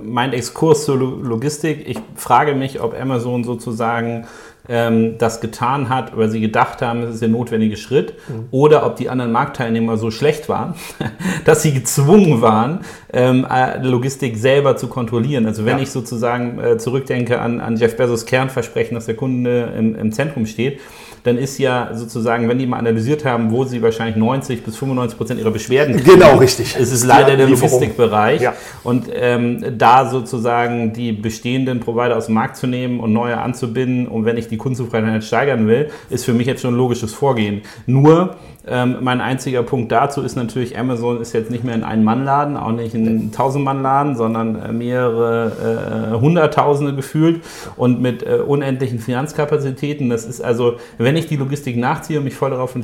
mein 0.01 0.31
Exkurs 0.33 0.85
zur 0.85 0.97
Logistik, 0.97 1.87
ich 1.87 1.97
frage 2.15 2.55
mich, 2.55 2.81
ob 2.81 2.99
Amazon 2.99 3.43
sozusagen 3.43 4.25
ähm, 4.69 5.17
das 5.17 5.41
getan 5.41 5.89
hat, 5.89 6.17
weil 6.17 6.29
sie 6.29 6.39
gedacht 6.39 6.81
haben, 6.81 7.03
es 7.03 7.15
ist 7.15 7.21
der 7.21 7.29
notwendige 7.29 7.77
Schritt, 7.77 8.13
mhm. 8.27 8.47
oder 8.51 8.85
ob 8.85 8.95
die 8.95 9.09
anderen 9.09 9.31
Marktteilnehmer 9.31 9.97
so 9.97 10.11
schlecht 10.11 10.49
waren, 10.49 10.75
dass 11.45 11.61
sie 11.61 11.73
gezwungen 11.73 12.41
waren, 12.41 12.79
ähm, 13.11 13.45
äh, 13.49 13.81
Logistik 13.81 14.37
selber 14.37 14.77
zu 14.77 14.87
kontrollieren. 14.87 15.45
Also 15.45 15.65
wenn 15.65 15.77
ja. 15.77 15.83
ich 15.83 15.91
sozusagen 15.91 16.59
äh, 16.59 16.77
zurückdenke 16.77 17.39
an, 17.39 17.59
an 17.59 17.77
Jeff 17.77 17.97
Bezos 17.97 18.25
Kernversprechen, 18.25 18.95
dass 18.95 19.05
der 19.05 19.15
Kunde 19.15 19.73
im, 19.77 19.95
im 19.95 20.11
Zentrum 20.11 20.45
steht, 20.45 20.79
dann 21.23 21.37
ist 21.37 21.57
ja 21.57 21.91
sozusagen, 21.93 22.47
wenn 22.49 22.59
die 22.59 22.65
mal 22.65 22.77
analysiert 22.77 23.25
haben, 23.25 23.51
wo 23.51 23.63
sie 23.63 23.81
wahrscheinlich 23.81 24.15
90 24.15 24.63
bis 24.63 24.77
95 24.77 25.17
Prozent 25.17 25.39
ihrer 25.39 25.51
Beschwerden 25.51 25.95
kriegen, 25.97 26.19
genau 26.19 26.37
richtig, 26.37 26.75
ist 26.77 26.91
es 26.91 27.03
leider 27.05 27.35
der 27.35 27.47
Logistikbereich. 27.47 28.41
Ja. 28.41 28.53
Und 28.83 29.09
ähm, 29.13 29.63
da 29.77 30.09
sozusagen 30.09 30.93
die 30.93 31.11
bestehenden 31.11 31.79
Provider 31.79 32.17
aus 32.17 32.27
dem 32.27 32.35
Markt 32.35 32.57
zu 32.57 32.67
nehmen 32.67 32.99
und 32.99 33.13
neue 33.13 33.37
anzubinden, 33.37 34.07
und 34.07 34.25
wenn 34.25 34.37
ich 34.37 34.47
die 34.47 34.57
Kundenzufriedenheit 34.57 35.23
steigern 35.23 35.67
will, 35.67 35.89
ist 36.09 36.25
für 36.25 36.33
mich 36.33 36.47
jetzt 36.47 36.61
schon 36.61 36.73
ein 36.73 36.77
logisches 36.77 37.13
Vorgehen. 37.13 37.61
Nur 37.85 38.35
ähm, 38.69 38.97
mein 39.01 39.21
einziger 39.21 39.63
Punkt 39.63 39.91
dazu 39.91 40.21
ist 40.21 40.35
natürlich, 40.35 40.77
Amazon 40.77 41.21
ist 41.21 41.33
jetzt 41.33 41.49
nicht 41.49 41.63
mehr 41.63 41.73
ein 41.73 41.83
Ein-Mann-Laden, 41.83 42.57
auch 42.57 42.71
nicht 42.71 42.93
ein 42.93 43.31
Tausend-Mann-Laden, 43.31 44.15
sondern 44.17 44.61
äh, 44.61 44.73
mehrere 44.73 46.11
äh, 46.13 46.19
Hunderttausende 46.19 46.93
gefühlt 46.93 47.41
und 47.77 48.01
mit 48.01 48.23
äh, 48.23 48.39
unendlichen 48.45 48.99
Finanzkapazitäten. 48.99 50.09
Das 50.09 50.25
ist 50.25 50.41
also, 50.41 50.75
wenn 50.97 51.15
ich 51.17 51.27
die 51.27 51.35
Logistik 51.35 51.77
nachziehe 51.77 52.19
und 52.19 52.25
mich 52.25 52.35
voll 52.35 52.51
darauf 52.51 52.75
äh, 52.75 52.81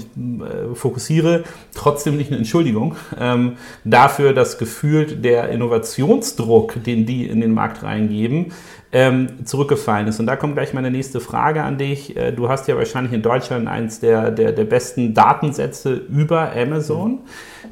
fokussiere, 0.74 1.44
trotzdem 1.74 2.18
nicht 2.18 2.30
eine 2.30 2.38
Entschuldigung 2.38 2.96
ähm, 3.20 3.54
dafür, 3.84 4.34
dass 4.34 4.58
gefühlt 4.58 5.24
der 5.24 5.50
Innovationsdruck, 5.50 6.84
den 6.84 7.06
die 7.06 7.26
in 7.28 7.42
den 7.42 7.54
Markt 7.54 7.84
reingeben, 7.84 8.52
ähm, 8.92 9.46
zurückgefallen 9.46 10.08
ist. 10.08 10.20
Und 10.20 10.28
da 10.28 10.36
kommt 10.36 10.54
gleich 10.54 10.74
meine 10.74 10.92
nächste 10.92 11.20
Frage 11.20 11.64
an 11.64 11.78
dich. 11.78 12.16
Äh, 12.16 12.32
du 12.32 12.48
hast 12.50 12.68
ja 12.68 12.78
wahrscheinlich 12.78 13.14
in 13.14 13.24
Deutschland 13.24 13.68
eins 13.68 14.00
der, 14.00 14.32
der, 14.32 14.52
der 14.52 14.66
besten 14.66 15.14
Datensätze 15.14 15.94
über 15.94 16.56
Amazon. 16.56 17.20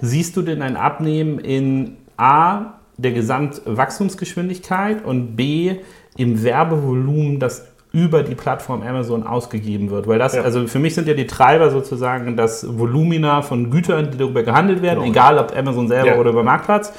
Siehst 0.01 0.35
du 0.35 0.41
denn 0.41 0.61
ein 0.61 0.75
Abnehmen 0.75 1.39
in 1.39 1.97
A, 2.17 2.79
der 2.97 3.11
Gesamtwachstumsgeschwindigkeit 3.11 5.05
und 5.05 5.35
B, 5.35 5.77
im 6.17 6.43
Werbevolumen, 6.43 7.39
das 7.39 7.70
über 7.93 8.23
die 8.23 8.35
Plattform 8.35 8.83
Amazon 8.83 9.23
ausgegeben 9.23 9.89
wird. 9.89 10.07
Weil 10.07 10.19
das, 10.19 10.35
ja. 10.35 10.43
also 10.43 10.67
für 10.67 10.79
mich 10.79 10.95
sind 10.95 11.07
ja 11.07 11.13
die 11.13 11.27
Treiber 11.27 11.71
sozusagen 11.71 12.38
das 12.38 12.65
Volumina 12.77 13.41
von 13.41 13.69
Gütern, 13.69 14.11
die 14.11 14.17
darüber 14.17 14.43
gehandelt 14.43 14.81
werden, 14.81 14.99
genau. 14.99 15.11
egal 15.11 15.38
ob 15.38 15.55
Amazon 15.55 15.88
selber 15.88 16.11
ja. 16.11 16.17
oder 16.17 16.29
über 16.29 16.43
Marktplatz 16.43 16.93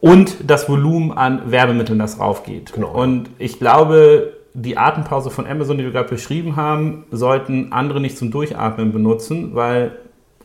und 0.00 0.50
das 0.50 0.68
Volumen 0.68 1.12
an 1.12 1.50
Werbemitteln, 1.50 1.98
das 1.98 2.18
raufgeht. 2.18 2.72
Genau. 2.72 2.90
Und 2.90 3.30
ich 3.38 3.58
glaube, 3.58 4.32
die 4.54 4.76
Atempause 4.76 5.30
von 5.30 5.46
Amazon, 5.46 5.78
die 5.78 5.84
wir 5.84 5.92
gerade 5.92 6.08
beschrieben 6.08 6.56
haben, 6.56 7.04
sollten 7.10 7.72
andere 7.72 8.00
nicht 8.00 8.18
zum 8.18 8.30
Durchatmen 8.30 8.92
benutzen, 8.92 9.54
weil 9.54 9.92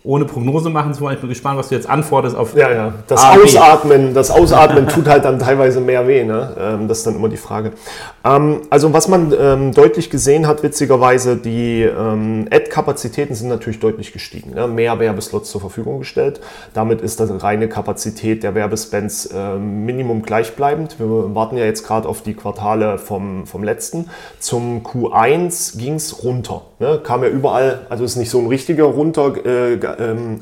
ohne 0.08 0.24
Prognose 0.24 0.70
machen 0.70 0.94
zu 0.94 1.02
wollen. 1.02 1.16
Ich 1.16 1.20
bin 1.20 1.30
gespannt, 1.30 1.60
was 1.60 1.68
du 1.68 1.76
jetzt 1.76 1.90
antwortest 1.90 2.36
auf. 2.36 2.56
Ja, 2.56 2.72
ja. 2.72 2.94
Das 3.08 3.22
A, 3.22 3.34
Ausatmen, 3.34 4.14
das 4.14 4.32
Ausatmen 4.32 4.88
tut 4.88 5.08
halt 5.08 5.26
dann 5.26 5.38
teilweise 5.38 5.82
mehr 5.82 6.08
weh. 6.08 6.24
Ne? 6.24 6.56
Ähm, 6.58 6.88
das 6.88 7.00
ist 7.00 7.08
dann 7.08 7.16
immer 7.16 7.28
die 7.28 7.38
Frage. 7.38 7.74
Ähm, 8.24 8.62
also 8.70 8.94
was 8.94 9.10
man 9.10 9.34
ähm, 9.38 9.74
deutlich 9.74 10.10
gesehen 10.10 10.48
hat, 10.48 10.64
witzigerweise, 10.64 11.36
die 11.36 11.88
Ad-Kapazitäten 11.88 13.36
sind 13.36 13.50
natürlich 13.50 13.80
deutlich 13.80 14.14
gestiegen. 14.14 14.54
Ne? 14.54 14.68
Mehr 14.68 15.00
Werbeslots 15.00 15.52
zur 15.52 15.60
Verfügung 15.60 16.00
gestellt. 16.00 16.40
Damit 16.74 17.02
ist 17.02 17.20
das 17.20 17.30
reine 17.44 17.68
Kapazität 17.68 18.44
der 18.44 18.56
Werbespends 18.56 19.30
Minimum 19.34 20.22
gleichbleibend. 20.22 21.00
Wir 21.00 21.36
warten 21.36 21.58
ja 21.58 21.66
jetzt 21.66 21.86
gerade 21.86 22.08
auf 22.08 22.22
die 22.22 22.34
Quartale 22.34 22.98
vom, 22.98 23.46
vom 23.46 23.64
letzten. 23.64 24.10
Zum 24.40 24.84
Q1 24.84 25.78
ging 25.78 25.96
es 25.96 26.24
runter. 26.24 26.62
Ne? 26.80 27.02
Kam 27.04 27.24
ja 27.24 27.30
überall, 27.30 27.88
also 27.90 28.04
ist 28.04 28.16
nicht 28.16 28.30
so 28.30 28.40
ein 28.40 28.48
richtiger 28.48 28.86
runter. 28.86 29.34
Äh, 29.46 29.80
ähm, 30.00 30.42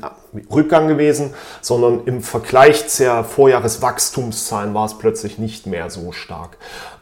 Rückgang 0.50 0.88
gewesen, 0.88 1.34
sondern 1.60 2.04
im 2.06 2.20
Vergleich 2.22 2.88
zur 2.88 3.24
Vorjahreswachstumszahlen 3.24 4.74
war 4.74 4.86
es 4.86 4.98
plötzlich 4.98 5.38
nicht 5.38 5.66
mehr 5.66 5.90
so 5.90 6.12
stark. 6.12 6.58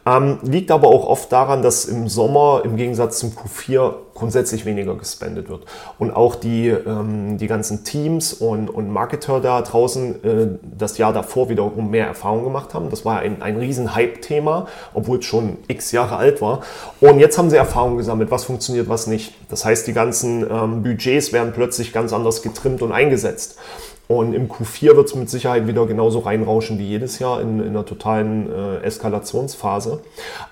Ähm, 0.07 0.39
liegt 0.43 0.71
aber 0.71 0.89
auch 0.89 1.07
oft 1.07 1.33
daran, 1.33 1.63
dass 1.63 1.87
im 1.87 2.09
Sommer 2.09 2.63
im 2.65 2.77
Gegensatz 2.77 3.19
zum 3.19 3.31
Q4 3.31 3.95
grundsätzlich 4.15 4.65
weniger 4.65 4.95
gespendet 4.95 5.49
wird. 5.49 5.65
Und 5.99 6.13
auch 6.13 6.35
die, 6.35 6.69
ähm, 6.69 7.39
die 7.39 7.47
ganzen 7.47 7.85
Teams 7.85 8.33
und, 8.33 8.69
und 8.69 8.91
Marketer 8.91 9.41
da 9.41 9.61
draußen 9.63 10.25
äh, 10.25 10.49
das 10.63 10.99
Jahr 10.99 11.13
davor 11.13 11.49
wiederum 11.49 11.91
mehr 11.91 12.07
Erfahrung 12.07 12.45
gemacht 12.45 12.75
haben. 12.75 12.91
Das 12.91 13.05
war 13.05 13.21
ein, 13.21 13.43
ein 13.43 13.57
riesen 13.57 13.95
Hype-Thema, 13.95 14.67
obwohl 14.93 15.19
es 15.19 15.25
schon 15.25 15.57
x 15.69 15.93
Jahre 15.93 16.17
alt 16.17 16.41
war. 16.41 16.61
Und 17.01 17.19
jetzt 17.19 17.39
haben 17.39 17.51
sie 17.51 17.57
Erfahrung 17.57 17.97
gesammelt, 17.97 18.31
was 18.31 18.45
funktioniert, 18.45 18.89
was 18.89 19.07
nicht. 19.07 19.35
Das 19.49 19.65
heißt, 19.65 19.87
die 19.87 19.93
ganzen 19.93 20.49
ähm, 20.49 20.83
Budgets 20.83 21.33
werden 21.33 21.53
plötzlich 21.53 21.93
ganz 21.93 22.13
anders 22.13 22.43
getrimmt 22.43 22.83
und 22.83 22.93
eingesetzt. 22.93 23.59
Und 24.07 24.35
im 24.35 24.49
Q4 24.49 24.97
wird 24.97 25.07
es 25.07 25.15
mit 25.15 25.31
Sicherheit 25.31 25.67
wieder 25.67 25.87
genauso 25.87 26.19
reinrauschen 26.19 26.79
wie 26.79 26.87
jedes 26.87 27.19
Jahr 27.21 27.41
in, 27.41 27.59
in 27.61 27.69
einer 27.69 27.87
totalen 27.87 28.51
äh, 28.53 28.85
Eskalationsphase. 28.85 30.01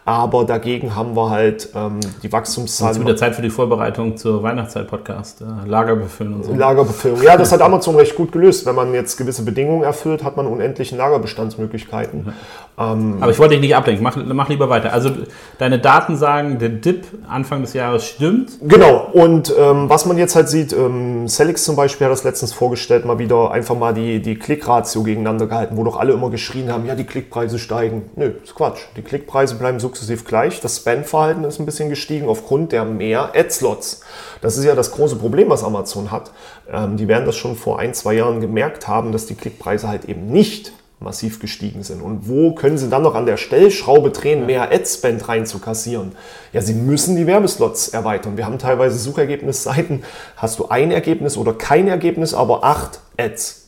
Aber 0.06 0.44
dagegen 0.44 0.97
haben 0.97 1.14
wir 1.14 1.28
halt 1.28 1.68
ähm, 1.75 2.00
die 2.23 2.32
Wachstumszahlen. 2.32 2.97
Jetzt 2.97 3.04
wieder 3.04 3.16
Zeit 3.16 3.35
für 3.35 3.42
die 3.42 3.50
Vorbereitung 3.50 4.16
zur 4.16 4.42
Weihnachtszeit-Podcast. 4.42 5.42
Äh, 5.42 5.68
Lager 5.68 5.97
befüllen 5.97 6.35
und 6.37 6.44
so. 6.44 6.54
Lagerbefüllung. 6.54 7.23
Ja, 7.23 7.37
das 7.37 7.52
hat 7.52 7.61
Amazon 7.61 7.97
recht 7.97 8.16
gut 8.16 8.32
gelöst. 8.32 8.64
Wenn 8.64 8.75
man 8.75 8.94
jetzt 8.94 9.18
gewisse 9.18 9.44
Bedingungen 9.44 9.82
erfüllt, 9.82 10.25
hat 10.25 10.38
man 10.38 10.47
unendliche 10.47 10.97
Lagerbestandsmöglichkeiten. 10.97 12.25
Mhm. 12.25 12.32
Ähm, 12.78 13.18
Aber 13.21 13.30
ich 13.30 13.38
wollte 13.38 13.52
dich 13.52 13.61
nicht 13.61 13.76
ablenken. 13.76 14.02
Mach, 14.02 14.16
mach 14.16 14.49
lieber 14.49 14.71
weiter. 14.71 14.94
Also 14.94 15.11
deine 15.59 15.78
Daten 15.78 16.16
sagen, 16.16 16.59
der 16.59 16.71
Dip 16.71 17.04
Anfang 17.28 17.61
des 17.61 17.75
Jahres 17.75 18.06
stimmt. 18.06 18.52
Genau. 18.62 19.09
Und 19.12 19.52
ähm, 19.59 19.90
was 19.90 20.06
man 20.06 20.16
jetzt 20.16 20.35
halt 20.37 20.49
sieht, 20.49 20.73
ähm, 20.73 21.28
Celix 21.28 21.64
zum 21.64 21.76
Beispiel 21.76 22.06
hat 22.06 22.12
das 22.12 22.25
letztens 22.25 22.54
vorgestellt, 22.54 23.04
mal 23.04 23.18
wieder 23.18 23.41
einfach 23.50 23.76
mal 23.76 23.92
die, 23.92 24.20
die 24.22 24.37
Klickratio 24.37 25.02
gegeneinander 25.02 25.46
gehalten, 25.46 25.76
wo 25.76 25.84
doch 25.84 25.96
alle 25.96 26.12
immer 26.12 26.30
geschrien 26.30 26.72
haben, 26.72 26.87
ja, 26.87 26.94
die 26.94 27.04
Klickpreise 27.04 27.58
steigen. 27.58 28.11
Nö, 28.16 28.32
ist 28.42 28.54
Quatsch. 28.54 28.80
Die 28.96 29.02
Klickpreise 29.02 29.56
bleiben 29.56 29.80
sukzessiv 29.80 30.25
gleich. 30.25 30.61
Das 30.61 30.78
Spam-Verhalten 30.78 31.44
ist 31.44 31.58
ein 31.58 31.66
bisschen 31.66 31.88
gestiegen 31.88 32.28
aufgrund 32.28 32.72
der 32.72 32.84
mehr 32.84 33.32
Ad-Slots. 33.34 34.02
Das 34.40 34.56
ist 34.56 34.64
ja 34.64 34.75
das 34.75 34.92
große 34.92 35.16
Problem, 35.16 35.49
was 35.49 35.64
Amazon 35.64 36.11
hat. 36.11 36.32
Ähm, 36.70 36.96
die 36.96 37.08
werden 37.08 37.26
das 37.26 37.37
schon 37.37 37.56
vor 37.56 37.78
ein, 37.78 37.94
zwei 37.94 38.14
Jahren 38.14 38.40
gemerkt 38.40 38.88
haben, 38.88 39.12
dass 39.12 39.26
die 39.26 39.34
Klickpreise 39.34 39.88
halt 39.88 40.06
eben 40.06 40.26
nicht 40.26 40.72
massiv 41.02 41.40
gestiegen 41.40 41.82
sind. 41.82 42.00
Und 42.02 42.28
wo 42.28 42.54
können 42.54 42.78
sie 42.78 42.88
dann 42.88 43.02
noch 43.02 43.14
an 43.14 43.26
der 43.26 43.37
Stellschraube 43.37 44.11
drehen, 44.11 44.47
mehr 44.47 44.73
Ad-Spend 44.73 45.28
reinzukassieren? 45.28 46.12
Ja, 46.52 46.62
sie 46.62 46.75
müssen 46.75 47.16
die 47.16 47.26
Werbeslots 47.26 47.88
erweitern. 47.88 48.37
Wir 48.37 48.47
haben 48.47 48.59
teilweise 48.59 48.99
Suchergebnisseiten, 48.99 50.04
hast 50.37 50.59
du 50.59 50.68
ein 50.68 50.90
Ergebnis 50.90 51.37
oder 51.37 51.54
kein 51.54 51.88
Ergebnis, 51.88 52.35
aber 52.35 52.64
acht 52.64 53.00
Ads. 53.16 53.62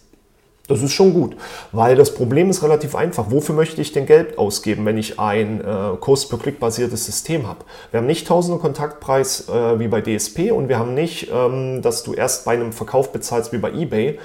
Das 0.66 0.82
ist 0.82 0.92
schon 0.92 1.12
gut, 1.12 1.36
weil 1.72 1.94
das 1.94 2.14
Problem 2.14 2.48
ist 2.48 2.62
relativ 2.62 2.94
einfach. 2.94 3.26
Wofür 3.28 3.54
möchte 3.54 3.82
ich 3.82 3.92
denn 3.92 4.06
Geld 4.06 4.38
ausgeben, 4.38 4.86
wenn 4.86 4.96
ich 4.96 5.20
ein 5.20 5.60
äh, 5.60 5.96
Cost-per-Click-basiertes 6.00 7.04
System 7.04 7.46
habe? 7.46 7.66
Wir 7.90 8.00
haben 8.00 8.06
nicht 8.06 8.26
tausende 8.26 8.58
Kontaktpreis 8.58 9.50
äh, 9.50 9.78
wie 9.78 9.88
bei 9.88 10.00
DSP 10.00 10.52
und 10.52 10.70
wir 10.70 10.78
haben 10.78 10.94
nicht, 10.94 11.30
ähm, 11.30 11.82
dass 11.82 12.02
du 12.02 12.14
erst 12.14 12.46
bei 12.46 12.54
einem 12.54 12.72
Verkauf 12.72 13.12
bezahlst 13.12 13.52
wie 13.52 13.58
bei 13.58 13.72
eBay, 13.72 14.18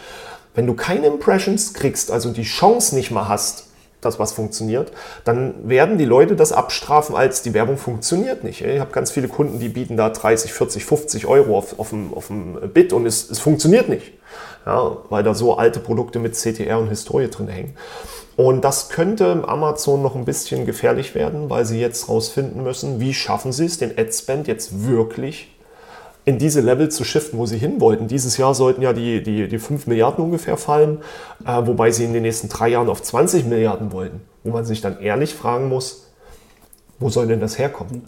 wenn 0.55 0.67
du 0.67 0.73
keine 0.73 1.07
Impressions 1.07 1.73
kriegst, 1.73 2.11
also 2.11 2.31
die 2.31 2.43
Chance 2.43 2.95
nicht 2.95 3.11
mal 3.11 3.27
hast, 3.27 3.65
dass 4.01 4.19
was 4.19 4.31
funktioniert, 4.31 4.91
dann 5.25 5.67
werden 5.67 5.97
die 5.97 6.05
Leute 6.05 6.35
das 6.35 6.51
abstrafen 6.51 7.15
als 7.15 7.41
die 7.41 7.53
Werbung 7.53 7.77
funktioniert 7.77 8.43
nicht. 8.43 8.61
Ich 8.61 8.79
habe 8.79 8.91
ganz 8.91 9.11
viele 9.11 9.27
Kunden, 9.27 9.59
die 9.59 9.69
bieten 9.69 9.97
da 9.97 10.09
30, 10.09 10.53
40, 10.53 10.85
50 10.85 11.25
Euro 11.25 11.57
auf, 11.57 11.79
auf, 11.79 11.89
dem, 11.89 12.13
auf 12.13 12.27
dem 12.27 12.57
Bit 12.73 12.93
und 12.93 13.05
es, 13.05 13.29
es 13.29 13.39
funktioniert 13.39 13.89
nicht, 13.89 14.13
ja, 14.65 14.97
weil 15.09 15.23
da 15.23 15.33
so 15.33 15.57
alte 15.57 15.79
Produkte 15.79 16.19
mit 16.19 16.35
CTR 16.35 16.79
und 16.79 16.89
Historie 16.89 17.27
drin 17.27 17.49
hängen. 17.49 17.75
Und 18.37 18.63
das 18.63 18.87
könnte 18.87 19.43
Amazon 19.45 20.01
noch 20.01 20.15
ein 20.15 20.23
bisschen 20.23 20.65
gefährlich 20.65 21.13
werden, 21.13 21.49
weil 21.49 21.65
sie 21.65 21.81
jetzt 21.81 22.07
rausfinden 22.07 22.63
müssen, 22.63 23.01
wie 23.01 23.13
schaffen 23.13 23.51
sie 23.51 23.65
es, 23.65 23.79
den 23.79 23.97
Ad-Spend 23.97 24.47
jetzt 24.47 24.87
wirklich 24.87 25.49
in 26.29 26.37
diese 26.37 26.61
Level 26.61 26.89
zu 26.89 27.03
shiften, 27.03 27.39
wo 27.39 27.47
sie 27.47 27.57
hin 27.57 27.81
wollten. 27.81 28.07
Dieses 28.07 28.37
Jahr 28.37 28.53
sollten 28.53 28.83
ja 28.83 28.93
die, 28.93 29.23
die, 29.23 29.47
die 29.47 29.57
5 29.57 29.87
Milliarden 29.87 30.23
ungefähr 30.23 30.57
fallen, 30.57 30.99
äh, 31.43 31.61
wobei 31.65 31.89
sie 31.89 32.05
in 32.05 32.13
den 32.13 32.21
nächsten 32.21 32.49
drei 32.49 32.69
Jahren 32.69 32.87
auf 32.87 33.01
20 33.01 33.45
Milliarden 33.45 33.91
wollten. 33.91 34.21
Wo 34.43 34.51
man 34.51 34.63
sich 34.63 34.79
dann 34.79 34.99
ehrlich 35.01 35.33
fragen 35.33 35.67
muss, 35.69 36.05
wo 36.99 37.09
soll 37.09 37.25
denn 37.27 37.39
das 37.39 37.57
herkommen? 37.57 38.03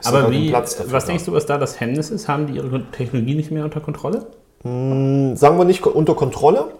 Ist 0.00 0.06
Aber 0.06 0.30
wie, 0.30 0.52
was 0.52 0.76
da? 0.76 0.98
denkst 1.00 1.26
du, 1.26 1.32
was 1.32 1.44
da 1.44 1.58
das 1.58 1.78
Hemmnis 1.78 2.10
ist? 2.10 2.28
Haben 2.28 2.46
die 2.46 2.54
ihre 2.54 2.82
Technologie 2.92 3.34
nicht 3.34 3.50
mehr 3.50 3.64
unter 3.64 3.80
Kontrolle? 3.80 4.26
Hm, 4.62 5.36
sagen 5.36 5.58
wir 5.58 5.66
nicht 5.66 5.84
unter 5.86 6.14
Kontrolle. 6.14 6.72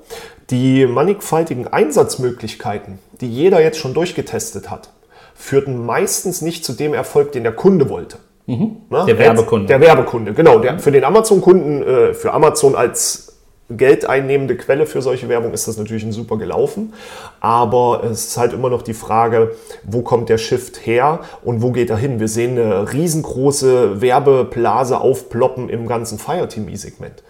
Die 0.48 0.86
mannigfaltigen 0.86 1.68
Einsatzmöglichkeiten, 1.68 3.00
die 3.20 3.28
jeder 3.28 3.60
jetzt 3.60 3.78
schon 3.78 3.92
durchgetestet 3.92 4.70
hat, 4.70 4.90
führten 5.34 5.84
meistens 5.84 6.40
nicht 6.40 6.64
zu 6.64 6.72
dem 6.72 6.94
Erfolg, 6.94 7.32
den 7.32 7.42
der 7.42 7.52
Kunde 7.52 7.90
wollte. 7.90 8.16
Mhm. 8.46 8.76
Na, 8.90 9.04
der 9.04 9.18
Werbekunde. 9.18 9.66
Der 9.66 9.80
Werbekunde, 9.80 10.32
genau. 10.32 10.58
Der, 10.58 10.78
für 10.78 10.92
den 10.92 11.04
Amazon-Kunden, 11.04 11.82
äh, 11.82 12.14
für 12.14 12.32
Amazon 12.32 12.74
als 12.74 13.36
geldeinnehmende 13.68 14.56
Quelle 14.56 14.86
für 14.86 15.02
solche 15.02 15.28
Werbung 15.28 15.52
ist 15.52 15.66
das 15.66 15.76
natürlich 15.76 16.04
ein 16.04 16.12
super 16.12 16.36
gelaufen. 16.38 16.92
Aber 17.40 18.04
es 18.04 18.28
ist 18.28 18.36
halt 18.36 18.52
immer 18.52 18.70
noch 18.70 18.82
die 18.82 18.94
Frage, 18.94 19.56
wo 19.82 20.02
kommt 20.02 20.28
der 20.28 20.38
Shift 20.38 20.86
her 20.86 21.20
und 21.42 21.62
wo 21.62 21.72
geht 21.72 21.90
er 21.90 21.96
hin? 21.96 22.20
Wir 22.20 22.28
sehen 22.28 22.58
eine 22.58 22.92
riesengroße 22.92 24.00
Werbeblase 24.00 25.00
aufploppen 25.00 25.68
im 25.68 25.86
ganzen 25.86 26.18
Fireteam-E-Segment. 26.18 27.22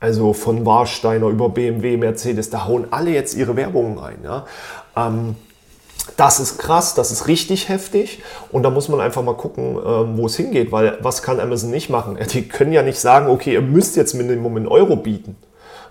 Also 0.00 0.32
von 0.32 0.64
Warsteiner 0.64 1.28
über 1.28 1.48
BMW, 1.48 1.96
Mercedes, 1.96 2.50
da 2.50 2.66
hauen 2.66 2.86
alle 2.90 3.10
jetzt 3.10 3.34
ihre 3.34 3.56
Werbungen 3.56 3.98
rein. 3.98 4.18
Ja? 4.22 4.46
Ähm, 4.96 5.34
das 6.16 6.40
ist 6.40 6.58
krass, 6.58 6.94
das 6.94 7.10
ist 7.10 7.28
richtig 7.28 7.68
heftig 7.68 8.22
und 8.50 8.62
da 8.62 8.70
muss 8.70 8.88
man 8.88 9.00
einfach 9.00 9.22
mal 9.22 9.34
gucken, 9.34 9.78
ähm, 9.84 10.16
wo 10.16 10.26
es 10.26 10.36
hingeht, 10.36 10.72
weil 10.72 10.98
was 11.00 11.22
kann 11.22 11.40
Amazon 11.40 11.70
nicht 11.70 11.90
machen? 11.90 12.18
Die 12.32 12.48
können 12.48 12.72
ja 12.72 12.82
nicht 12.82 12.98
sagen, 12.98 13.28
okay, 13.28 13.54
ihr 13.54 13.62
müsst 13.62 13.96
jetzt 13.96 14.14
Minimum 14.14 14.56
in 14.56 14.68
Euro 14.68 14.96
bieten. 14.96 15.36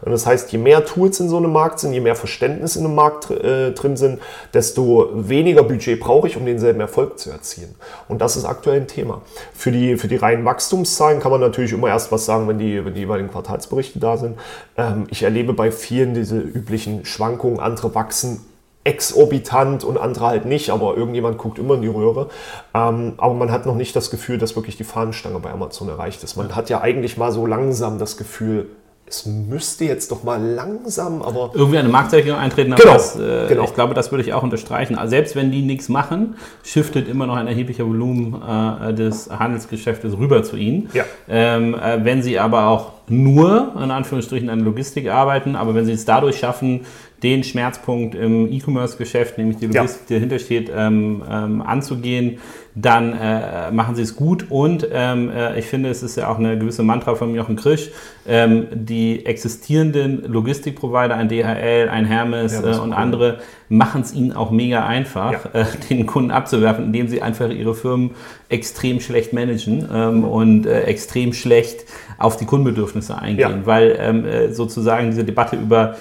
Das 0.03 0.25
heißt, 0.25 0.51
je 0.51 0.59
mehr 0.59 0.85
Tools 0.85 1.19
in 1.19 1.29
so 1.29 1.37
einem 1.37 1.51
Markt 1.51 1.79
sind, 1.79 1.93
je 1.93 1.99
mehr 1.99 2.15
Verständnis 2.15 2.75
in 2.75 2.85
einem 2.85 2.95
Markt 2.95 3.31
äh, 3.31 3.71
drin 3.71 3.97
sind, 3.97 4.19
desto 4.53 5.09
weniger 5.13 5.63
Budget 5.63 5.99
brauche 5.99 6.27
ich, 6.27 6.37
um 6.37 6.45
denselben 6.45 6.79
Erfolg 6.79 7.17
zu 7.17 7.31
erzielen. 7.31 7.73
Und 8.07 8.21
das 8.21 8.37
ist 8.37 8.45
aktuell 8.45 8.81
ein 8.81 8.87
Thema. 8.87 9.21
Für 9.53 9.71
die, 9.71 9.97
für 9.97 10.07
die 10.07 10.17
reinen 10.17 10.45
Wachstumszahlen 10.45 11.19
kann 11.19 11.31
man 11.31 11.41
natürlich 11.41 11.73
immer 11.73 11.87
erst 11.87 12.11
was 12.11 12.25
sagen, 12.25 12.47
wenn 12.47 12.59
die, 12.59 12.85
wenn 12.85 12.93
die 12.93 13.01
jeweiligen 13.01 13.29
Quartalsberichte 13.29 13.99
da 13.99 14.17
sind. 14.17 14.37
Ähm, 14.77 15.07
ich 15.09 15.23
erlebe 15.23 15.53
bei 15.53 15.71
vielen 15.71 16.13
diese 16.13 16.37
üblichen 16.37 17.05
Schwankungen, 17.05 17.59
andere 17.59 17.95
wachsen 17.95 18.41
exorbitant 18.87 19.83
und 19.83 19.97
andere 19.97 20.27
halt 20.27 20.45
nicht, 20.45 20.69
aber 20.69 20.95
irgendjemand 20.95 21.37
guckt 21.37 21.59
immer 21.59 21.73
in 21.73 21.81
die 21.81 21.89
Röhre. 21.89 22.29
Ähm, 22.73 23.13
aber 23.17 23.33
man 23.33 23.51
hat 23.51 23.65
noch 23.65 23.75
nicht 23.75 23.93
das 23.95 24.09
Gefühl, 24.09 24.37
dass 24.37 24.55
wirklich 24.55 24.77
die 24.77 24.85
Fahnenstange 24.85 25.39
bei 25.39 25.51
Amazon 25.51 25.89
erreicht 25.89 26.23
ist. 26.23 26.37
Man 26.37 26.55
hat 26.55 26.69
ja 26.69 26.79
eigentlich 26.79 27.17
mal 27.17 27.33
so 27.33 27.45
langsam 27.45 27.99
das 27.99 28.15
Gefühl, 28.15 28.67
es 29.09 29.25
müsste 29.25 29.85
jetzt 29.85 30.11
doch 30.11 30.23
mal 30.23 30.41
langsam, 30.41 31.21
aber. 31.21 31.51
Irgendwie 31.53 31.77
eine 31.77 31.87
Marktregierung 31.87 32.39
eintreten, 32.39 32.75
genau, 32.75 32.93
das, 32.93 33.17
äh, 33.17 33.47
genau. 33.47 33.63
ich 33.63 33.73
glaube, 33.73 33.93
das 33.93 34.11
würde 34.11 34.23
ich 34.23 34.33
auch 34.33 34.43
unterstreichen. 34.43 34.97
Also 34.97 35.11
selbst 35.11 35.35
wenn 35.35 35.49
die 35.49 35.61
nichts 35.61 35.87
machen, 35.87 36.35
shiftet 36.63 37.07
immer 37.07 37.25
noch 37.25 37.35
ein 37.35 37.47
erheblicher 37.47 37.85
Volumen 37.85 38.41
äh, 38.41 38.93
des 38.93 39.29
Handelsgeschäftes 39.29 40.17
rüber 40.17 40.43
zu 40.43 40.57
ihnen. 40.57 40.89
Ja. 40.93 41.05
Ähm, 41.29 41.73
äh, 41.73 42.03
wenn 42.03 42.21
sie 42.21 42.37
aber 42.37 42.67
auch 42.67 42.91
nur, 43.07 43.73
in 43.81 43.91
Anführungsstrichen, 43.91 44.49
an 44.49 44.59
Logistik 44.59 45.09
arbeiten, 45.09 45.55
aber 45.55 45.73
wenn 45.73 45.85
sie 45.85 45.93
es 45.93 46.03
dadurch 46.03 46.39
schaffen, 46.39 46.81
den 47.23 47.43
Schmerzpunkt 47.43 48.15
im 48.15 48.51
E-Commerce-Geschäft, 48.51 49.37
nämlich 49.37 49.57
die 49.57 49.67
Logistik, 49.67 50.01
ja. 50.01 50.05
die 50.07 50.13
dahinter 50.15 50.39
steht, 50.39 50.71
ähm, 50.73 51.23
ähm, 51.29 51.61
anzugehen, 51.61 52.39
dann 52.79 53.13
äh, 53.13 53.71
machen 53.71 53.95
sie 53.95 54.03
es 54.03 54.15
gut. 54.15 54.45
Und 54.49 54.87
ähm, 54.91 55.31
äh, 55.31 55.57
ich 55.57 55.65
finde, 55.65 55.89
es 55.89 56.03
ist 56.03 56.15
ja 56.15 56.29
auch 56.29 56.37
eine 56.37 56.57
gewisse 56.59 56.83
Mantra 56.83 57.15
von 57.15 57.33
Jochen 57.33 57.55
Krisch, 57.55 57.89
ähm, 58.27 58.67
die 58.71 59.25
existierenden 59.25 60.31
Logistikprovider, 60.31 61.15
ein 61.15 61.27
DHL, 61.27 61.89
ein 61.89 62.05
Hermes 62.05 62.53
ja, 62.53 62.59
äh, 62.59 62.79
und 62.79 62.89
cool. 62.89 62.93
andere, 62.93 63.39
machen 63.69 64.01
es 64.01 64.13
ihnen 64.13 64.31
auch 64.31 64.51
mega 64.51 64.85
einfach, 64.85 65.31
ja. 65.31 65.61
Äh, 65.61 65.65
den 65.89 66.05
Kunden 66.05 66.31
abzuwerfen, 66.31 66.85
indem 66.85 67.07
sie 67.07 67.21
einfach 67.21 67.49
ihre 67.49 67.73
Firmen 67.73 68.11
extrem 68.49 68.99
schlecht 68.99 69.33
managen 69.33 69.87
ähm, 69.91 70.23
und 70.23 70.65
äh, 70.65 70.83
extrem 70.83 71.33
schlecht 71.33 71.85
auf 72.17 72.37
die 72.37 72.45
Kundenbedürfnisse 72.45 73.17
eingehen, 73.17 73.61
weil 73.65 73.97
ähm, 73.99 74.25
äh, 74.25 74.53
sozusagen 74.53 75.09
diese 75.09 75.23
Debatte 75.23 75.55
über 75.55 75.95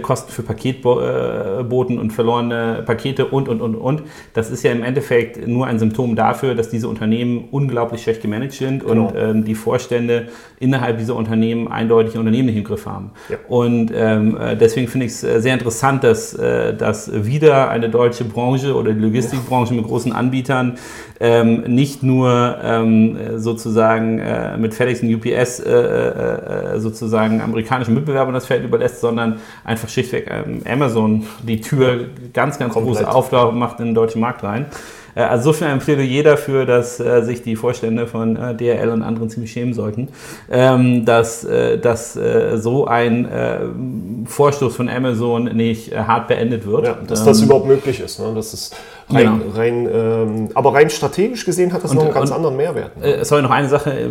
Kosten 0.00 0.30
für 0.30 0.44
Paketboten 0.44 1.98
und 1.98 2.12
verlorene 2.12 2.84
Pakete 2.86 3.26
und, 3.26 3.48
und, 3.48 3.60
und, 3.60 3.74
und. 3.74 4.02
Das 4.32 4.48
ist 4.48 4.62
ja 4.62 4.70
im 4.70 4.84
Endeffekt 4.84 5.48
nur 5.48 5.66
ein 5.66 5.80
Symptom 5.80 6.14
dafür, 6.22 6.54
dass 6.54 6.68
diese 6.68 6.88
Unternehmen 6.88 7.48
unglaublich 7.50 8.02
schlecht 8.02 8.22
gemanagt 8.22 8.52
sind 8.52 8.86
genau. 8.86 9.08
und 9.08 9.14
ähm, 9.16 9.44
die 9.44 9.56
Vorstände 9.56 10.28
innerhalb 10.60 10.98
dieser 10.98 11.16
Unternehmen 11.16 11.66
eindeutig 11.66 12.16
Unternehmen 12.16 12.46
nicht 12.46 12.56
im 12.56 12.64
Griff 12.64 12.86
haben. 12.86 13.10
Ja. 13.28 13.38
Und 13.48 13.90
ähm, 13.92 14.36
äh, 14.36 14.56
deswegen 14.56 14.86
finde 14.86 15.06
ich 15.06 15.12
es 15.12 15.24
äh, 15.24 15.40
sehr 15.40 15.54
interessant, 15.54 16.04
dass, 16.04 16.34
äh, 16.34 16.74
dass 16.74 17.10
wieder 17.24 17.68
eine 17.70 17.88
deutsche 17.88 18.24
Branche 18.24 18.76
oder 18.76 18.92
die 18.92 19.00
Logistikbranche 19.00 19.74
mit 19.74 19.84
großen 19.84 20.12
Anbietern 20.12 20.78
ähm, 21.18 21.62
nicht 21.62 22.04
nur 22.04 22.56
ähm, 22.62 23.16
sozusagen 23.36 24.20
äh, 24.20 24.56
mit 24.56 24.74
FedEx 24.74 25.02
und 25.02 25.12
UPS 25.12 25.60
äh, 25.60 25.72
äh, 25.72 26.78
sozusagen 26.78 27.40
amerikanischen 27.40 27.94
Mitbewerbern 27.94 28.34
das 28.34 28.46
Feld 28.46 28.64
überlässt, 28.64 29.00
sondern 29.00 29.40
einfach 29.64 29.88
schlichtweg 29.88 30.30
ähm, 30.30 30.62
Amazon 30.70 31.24
die 31.42 31.60
Tür 31.60 32.06
ganz, 32.32 32.58
ganz 32.58 32.74
Komplett. 32.74 32.98
große 32.98 33.12
Aufgabe 33.12 33.52
macht 33.52 33.80
in 33.80 33.86
den 33.86 33.94
deutschen 33.94 34.20
Markt 34.20 34.44
rein. 34.44 34.66
Äh, 35.14 35.22
also 35.22 35.44
so 35.44 35.52
viel 35.52 35.66
empfehle 35.66 36.02
jeder 36.02 36.32
dafür, 36.32 36.66
dass 36.66 37.00
äh, 37.00 37.22
sich 37.22 37.42
die 37.42 37.56
Vorstände 37.56 38.06
von 38.06 38.36
äh, 38.36 38.54
DRL 38.54 38.88
und 38.90 39.02
anderen 39.02 39.28
ziemlich 39.28 39.52
schämen 39.52 39.74
sollten, 39.74 40.08
ähm, 40.50 41.04
dass, 41.04 41.46
dass 41.82 42.18
so 42.54 42.86
ein 42.86 44.24
Vorstoß 44.26 44.76
von 44.76 44.88
Amazon 44.88 45.44
nicht 45.44 45.96
hart 45.96 46.28
beendet 46.28 46.66
wird. 46.66 46.86
Ja, 46.86 46.98
dass 47.06 47.20
ähm, 47.20 47.26
das 47.26 47.42
überhaupt 47.42 47.66
möglich 47.66 48.00
ist. 48.00 48.18
Ne? 48.20 48.32
Das 48.34 48.54
ist 48.54 48.74
rein, 49.12 49.40
genau. 49.40 49.56
rein 49.56 49.88
ähm, 49.92 50.48
aber 50.54 50.74
rein 50.74 50.90
strategisch 50.90 51.44
gesehen 51.44 51.72
hat 51.72 51.84
das 51.84 51.90
und, 51.90 51.98
noch 51.98 52.04
einen 52.04 52.14
ganz 52.14 52.30
anderen 52.30 52.56
Mehrwert. 52.56 52.96
Ne? 52.96 53.24
sorry, 53.24 53.42
noch 53.42 53.50
eine 53.50 53.68
Sache, 53.68 54.10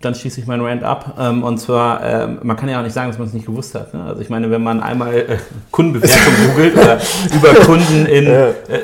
dann 0.00 0.14
schließe 0.14 0.40
ich 0.40 0.46
meinen 0.46 0.64
Rant 0.64 0.84
ab. 0.84 1.16
Ähm, 1.18 1.42
und 1.42 1.58
zwar, 1.58 2.04
ähm, 2.04 2.38
man 2.42 2.56
kann 2.56 2.68
ja 2.68 2.78
auch 2.78 2.84
nicht 2.84 2.94
sagen, 2.94 3.10
dass 3.10 3.18
man 3.18 3.28
es 3.28 3.34
nicht 3.34 3.46
gewusst 3.46 3.74
hat. 3.74 3.94
Ne? 3.94 4.02
Also 4.04 4.20
ich 4.20 4.30
meine, 4.30 4.50
wenn 4.50 4.62
man 4.62 4.80
einmal 4.80 5.38
Kundenbewertung 5.70 6.32
googelt 6.48 6.76
oder 6.76 6.98
über 7.34 7.54
Kunden 7.64 8.06
in, 8.06 8.28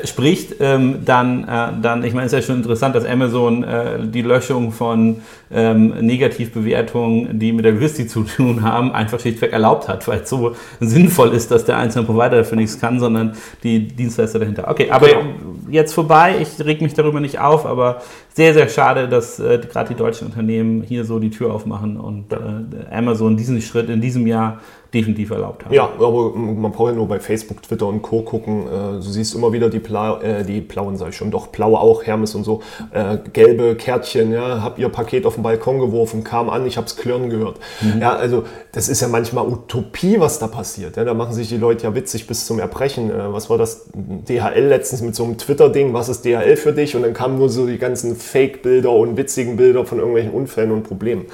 spricht, 0.05 0.55
ähm, 0.59 0.99
dann 1.05 1.43
äh, 1.43 1.69
dann, 1.81 2.03
ich 2.03 2.13
meine, 2.13 2.27
es 2.27 2.33
ist 2.33 2.39
ja 2.39 2.45
schon 2.45 2.57
interessant, 2.57 2.95
dass 2.95 3.05
Amazon 3.05 3.63
äh, 3.63 3.99
die 4.07 4.21
Löschung 4.21 4.71
von 4.71 5.21
ähm, 5.51 5.93
Negativbewertungen, 6.01 7.39
die 7.39 7.51
mit 7.51 7.65
der 7.65 7.73
Logistik 7.73 8.09
zu 8.09 8.23
tun 8.23 8.63
haben, 8.63 8.91
einfach 8.91 9.19
schlichtweg 9.19 9.51
erlaubt 9.51 9.87
hat, 9.87 10.07
weil 10.07 10.21
es 10.21 10.29
so 10.29 10.55
sinnvoll 10.79 11.33
ist, 11.33 11.51
dass 11.51 11.65
der 11.65 11.77
einzelne 11.77 12.05
Provider 12.05 12.37
dafür 12.37 12.57
nichts 12.57 12.79
kann, 12.79 12.99
sondern 12.99 13.33
die 13.63 13.87
Dienstleister 13.87 14.39
dahinter. 14.39 14.67
Okay, 14.69 14.89
aber 14.91 15.07
genau. 15.07 15.21
Jetzt 15.69 15.93
vorbei, 15.93 16.35
ich 16.41 16.63
reg 16.65 16.81
mich 16.81 16.93
darüber 16.93 17.19
nicht 17.19 17.39
auf, 17.39 17.65
aber 17.65 18.01
sehr, 18.33 18.53
sehr 18.53 18.69
schade, 18.69 19.07
dass 19.07 19.39
äh, 19.39 19.59
gerade 19.59 19.89
die 19.89 19.95
deutschen 19.95 20.27
Unternehmen 20.27 20.81
hier 20.83 21.05
so 21.05 21.19
die 21.19 21.29
Tür 21.29 21.53
aufmachen 21.53 21.97
und 21.97 22.33
äh, 22.33 22.37
Amazon 22.91 23.37
diesen 23.37 23.61
Schritt 23.61 23.89
in 23.89 24.01
diesem 24.01 24.27
Jahr 24.27 24.59
definitiv 24.93 25.29
erlaubt 25.31 25.65
haben. 25.65 25.73
Ja, 25.73 25.89
aber 25.99 26.31
man 26.31 26.71
braucht 26.71 26.89
ja 26.89 26.95
nur 26.95 27.07
bei 27.07 27.19
Facebook, 27.19 27.61
Twitter 27.61 27.87
und 27.87 28.01
Co. 28.01 28.21
gucken. 28.21 28.63
Äh, 28.67 28.93
du 28.93 29.01
siehst 29.01 29.35
immer 29.35 29.53
wieder 29.53 29.69
die, 29.69 29.79
Bla 29.79 30.19
äh, 30.21 30.43
die 30.43 30.61
blauen, 30.61 30.97
sag 30.97 31.09
ich 31.09 31.15
schon, 31.15 31.29
doch 31.29 31.47
blaue 31.47 31.79
auch, 31.79 32.03
Hermes 32.03 32.33
und 32.33 32.43
so, 32.43 32.61
äh, 32.91 33.17
gelbe 33.31 33.75
Kärtchen, 33.75 34.31
ja, 34.31 34.63
hab 34.63 34.79
ihr 34.79 34.89
Paket 34.89 35.25
auf 35.25 35.35
den 35.35 35.43
Balkon 35.43 35.79
geworfen, 35.79 36.23
kam 36.23 36.49
an, 36.49 36.65
ich 36.65 36.77
hab's 36.77 36.95
klirren 36.95 37.29
gehört. 37.29 37.59
Mhm. 37.81 38.01
Ja, 38.01 38.15
also 38.15 38.43
das 38.71 38.89
ist 38.89 39.01
ja 39.01 39.07
manchmal 39.07 39.47
Utopie, 39.47 40.19
was 40.19 40.39
da 40.39 40.47
passiert. 40.47 40.97
Ja, 40.97 41.03
da 41.03 41.13
machen 41.13 41.33
sich 41.33 41.49
die 41.49 41.57
Leute 41.57 41.83
ja 41.83 41.93
witzig 41.93 42.25
bis 42.25 42.45
zum 42.45 42.59
Erbrechen. 42.59 43.11
Äh, 43.11 43.31
was 43.33 43.49
war 43.49 43.57
das? 43.57 43.89
DHL 43.93 44.65
letztens 44.67 45.01
mit 45.01 45.15
so 45.15 45.23
einem 45.23 45.37
Twitter-Ding, 45.37 45.93
was 45.93 46.09
ist 46.09 46.25
DHL 46.25 46.55
für 46.55 46.73
dich? 46.73 46.95
Und 46.95 47.03
dann 47.03 47.13
kamen 47.13 47.37
nur 47.37 47.49
so 47.49 47.67
die 47.67 47.77
ganzen 47.77 48.15
Fake-Bilder 48.15 48.91
und 48.91 49.17
witzigen 49.17 49.55
Bilder 49.55 49.85
von 49.85 49.99
irgendwelchen 49.99 50.31
Unfällen 50.31 50.71
und 50.71 50.83
Problemen. 50.83 51.25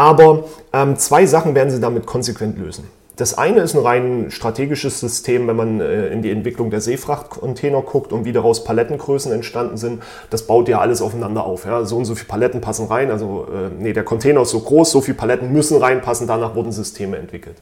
Aber 0.00 0.44
ähm, 0.72 0.96
zwei 0.96 1.26
Sachen 1.26 1.54
werden 1.54 1.70
sie 1.70 1.78
damit 1.78 2.06
konsequent 2.06 2.58
lösen. 2.58 2.88
Das 3.20 3.36
eine 3.36 3.60
ist 3.60 3.74
ein 3.74 3.82
rein 3.82 4.26
strategisches 4.30 4.98
System, 4.98 5.46
wenn 5.46 5.56
man 5.56 5.80
äh, 5.82 6.08
in 6.08 6.22
die 6.22 6.30
Entwicklung 6.30 6.70
der 6.70 6.80
Seefrachtcontainer 6.80 7.82
guckt 7.82 8.14
und 8.14 8.24
wie 8.24 8.32
daraus 8.32 8.64
Palettengrößen 8.64 9.30
entstanden 9.30 9.76
sind. 9.76 10.02
Das 10.30 10.46
baut 10.46 10.68
ja 10.68 10.80
alles 10.80 11.02
aufeinander 11.02 11.44
auf. 11.44 11.66
Ja? 11.66 11.84
So 11.84 11.98
und 11.98 12.06
so 12.06 12.14
viele 12.14 12.28
Paletten 12.28 12.62
passen 12.62 12.86
rein. 12.86 13.10
Also, 13.10 13.46
äh, 13.52 13.68
nee, 13.78 13.92
der 13.92 14.04
Container 14.04 14.40
ist 14.40 14.50
so 14.50 14.60
groß, 14.60 14.90
so 14.90 15.02
viele 15.02 15.18
Paletten 15.18 15.52
müssen 15.52 15.76
reinpassen. 15.76 16.26
Danach 16.26 16.54
wurden 16.54 16.72
Systeme 16.72 17.18
entwickelt. 17.18 17.56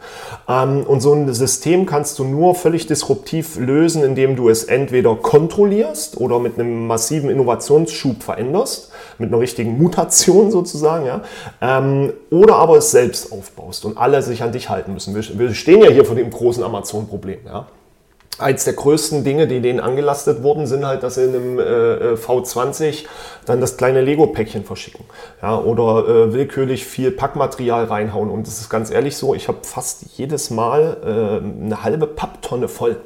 Ähm, 0.48 0.84
und 0.86 1.00
so 1.00 1.12
ein 1.12 1.34
System 1.34 1.86
kannst 1.86 2.20
du 2.20 2.24
nur 2.24 2.54
völlig 2.54 2.86
disruptiv 2.86 3.58
lösen, 3.58 4.04
indem 4.04 4.36
du 4.36 4.48
es 4.50 4.62
entweder 4.62 5.16
kontrollierst 5.16 6.18
oder 6.18 6.38
mit 6.38 6.56
einem 6.56 6.86
massiven 6.86 7.30
Innovationsschub 7.30 8.22
veränderst 8.22 8.92
mit 9.18 9.32
einer 9.32 9.40
richtigen 9.40 9.78
Mutation 9.78 10.50
sozusagen, 10.50 11.06
ja, 11.06 11.22
ähm, 11.60 12.12
oder 12.30 12.56
aber 12.56 12.76
es 12.76 12.90
selbst 12.90 13.32
aufbaust 13.32 13.84
und 13.84 13.98
alle 13.98 14.22
sich 14.22 14.42
an 14.42 14.52
dich 14.52 14.68
halten 14.68 14.94
müssen. 14.94 15.14
Wir, 15.14 15.38
stehen 15.54 15.82
ja 15.82 15.90
hier 15.90 16.04
vor 16.04 16.16
dem 16.16 16.30
großen 16.30 16.62
Amazon-Problem, 16.62 17.40
ja. 17.46 17.66
Eins 18.38 18.64
der 18.64 18.74
größten 18.74 19.24
Dinge, 19.24 19.48
die 19.48 19.60
denen 19.60 19.80
angelastet 19.80 20.44
wurden, 20.44 20.68
sind 20.68 20.86
halt, 20.86 21.02
dass 21.02 21.16
sie 21.16 21.24
in 21.24 21.34
einem 21.34 21.58
äh, 21.58 22.14
V20 22.14 23.04
dann 23.46 23.60
das 23.60 23.76
kleine 23.76 24.00
Lego-Päckchen 24.00 24.62
verschicken. 24.62 25.04
Ja, 25.42 25.58
oder 25.58 26.06
äh, 26.08 26.32
willkürlich 26.32 26.84
viel 26.84 27.10
Packmaterial 27.10 27.86
reinhauen. 27.86 28.30
Und 28.30 28.46
das 28.46 28.60
ist 28.60 28.68
ganz 28.68 28.92
ehrlich 28.92 29.16
so, 29.16 29.34
ich 29.34 29.48
habe 29.48 29.58
fast 29.62 30.04
jedes 30.16 30.50
Mal 30.50 30.98
äh, 31.02 31.64
eine 31.64 31.82
halbe 31.82 32.06
Papptonne 32.06 32.68
voll. 32.68 33.00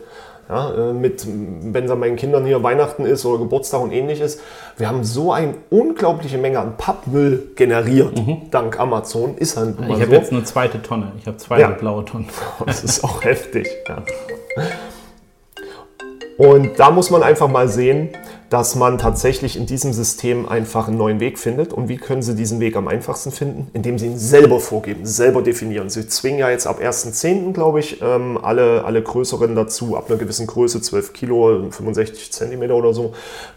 Ja, 0.52 0.90
äh, 0.90 0.92
mit, 0.92 1.26
wenn 1.26 1.86
es 1.86 1.90
an 1.90 1.98
meinen 1.98 2.16
Kindern 2.16 2.44
hier 2.44 2.62
Weihnachten 2.62 3.06
ist 3.06 3.24
oder 3.24 3.38
Geburtstag 3.38 3.80
und 3.80 3.90
ähnliches. 3.90 4.38
Wir 4.76 4.86
haben 4.86 5.02
so 5.02 5.32
eine 5.32 5.54
unglaubliche 5.70 6.36
Menge 6.36 6.60
an 6.60 6.76
Pappmüll 6.76 7.52
generiert, 7.56 8.18
mhm. 8.18 8.50
dank 8.50 8.78
Amazon. 8.78 9.38
Ist 9.38 9.56
halt 9.56 9.76
Ich 9.80 9.88
habe 9.88 10.04
so. 10.04 10.12
jetzt 10.12 10.30
eine 10.30 10.44
zweite 10.44 10.82
Tonne. 10.82 11.12
Ich 11.18 11.26
habe 11.26 11.38
zwei 11.38 11.58
ja. 11.58 11.70
blaue 11.70 12.04
Tonnen. 12.04 12.28
Das 12.66 12.84
ist 12.84 13.02
auch 13.02 13.24
heftig. 13.24 13.66
Ja. 13.88 14.02
Und 16.36 16.78
da 16.78 16.90
muss 16.90 17.08
man 17.10 17.22
einfach 17.22 17.48
mal 17.48 17.68
sehen, 17.68 18.10
dass 18.52 18.74
man 18.74 18.98
tatsächlich 18.98 19.56
in 19.56 19.64
diesem 19.64 19.94
System 19.94 20.46
einfach 20.46 20.86
einen 20.86 20.98
neuen 20.98 21.20
Weg 21.20 21.38
findet. 21.38 21.72
Und 21.72 21.88
wie 21.88 21.96
können 21.96 22.20
Sie 22.20 22.34
diesen 22.34 22.60
Weg 22.60 22.76
am 22.76 22.86
einfachsten 22.86 23.32
finden? 23.32 23.70
Indem 23.72 23.98
Sie 23.98 24.08
ihn 24.08 24.18
selber 24.18 24.60
vorgeben, 24.60 25.06
selber 25.06 25.40
definieren. 25.40 25.88
Sie 25.88 26.06
zwingen 26.06 26.38
ja 26.38 26.50
jetzt 26.50 26.66
ab 26.66 26.78
1.10., 26.78 27.54
glaube 27.54 27.80
ich, 27.80 28.02
ähm, 28.02 28.38
alle, 28.42 28.84
alle 28.84 29.00
größeren 29.00 29.54
dazu, 29.54 29.96
ab 29.96 30.10
einer 30.10 30.18
gewissen 30.18 30.46
Größe, 30.46 30.82
12 30.82 31.14
Kilo, 31.14 31.70
65 31.70 32.30
Zentimeter 32.30 32.74
oder 32.74 32.92
so, 32.92 33.14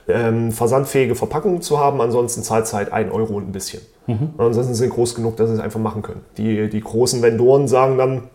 ähm, 0.08 0.54
versandfähige 0.54 1.16
Verpackungen 1.16 1.62
zu 1.62 1.78
haben. 1.78 2.00
Ansonsten 2.00 2.42
zahlt 2.42 2.64
es 2.64 2.74
halt 2.74 2.94
1 2.94 3.12
Euro 3.12 3.34
und 3.34 3.50
ein 3.50 3.52
bisschen. 3.52 3.82
Mhm. 4.08 4.30
Ansonsten 4.38 4.76
sind 4.76 4.88
sie 4.88 4.96
groß 4.96 5.14
genug, 5.16 5.36
dass 5.36 5.50
sie 5.50 5.56
es 5.56 5.62
einfach 5.62 5.82
machen 5.82 6.04
können. 6.04 6.22
Die, 6.38 6.70
die 6.70 6.80
großen 6.80 7.22
Vendoren 7.22 7.68
sagen 7.68 7.98
dann, 7.98 8.30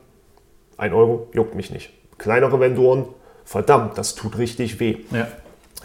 1 0.76 0.92
Euro 0.92 1.28
juckt 1.32 1.54
mich 1.54 1.70
nicht. 1.70 1.90
Kleinere 2.18 2.60
Vendoren, 2.60 3.06
verdammt, 3.46 3.96
das 3.96 4.14
tut 4.14 4.36
richtig 4.36 4.78
weh. 4.78 4.98
Ja. 5.10 5.26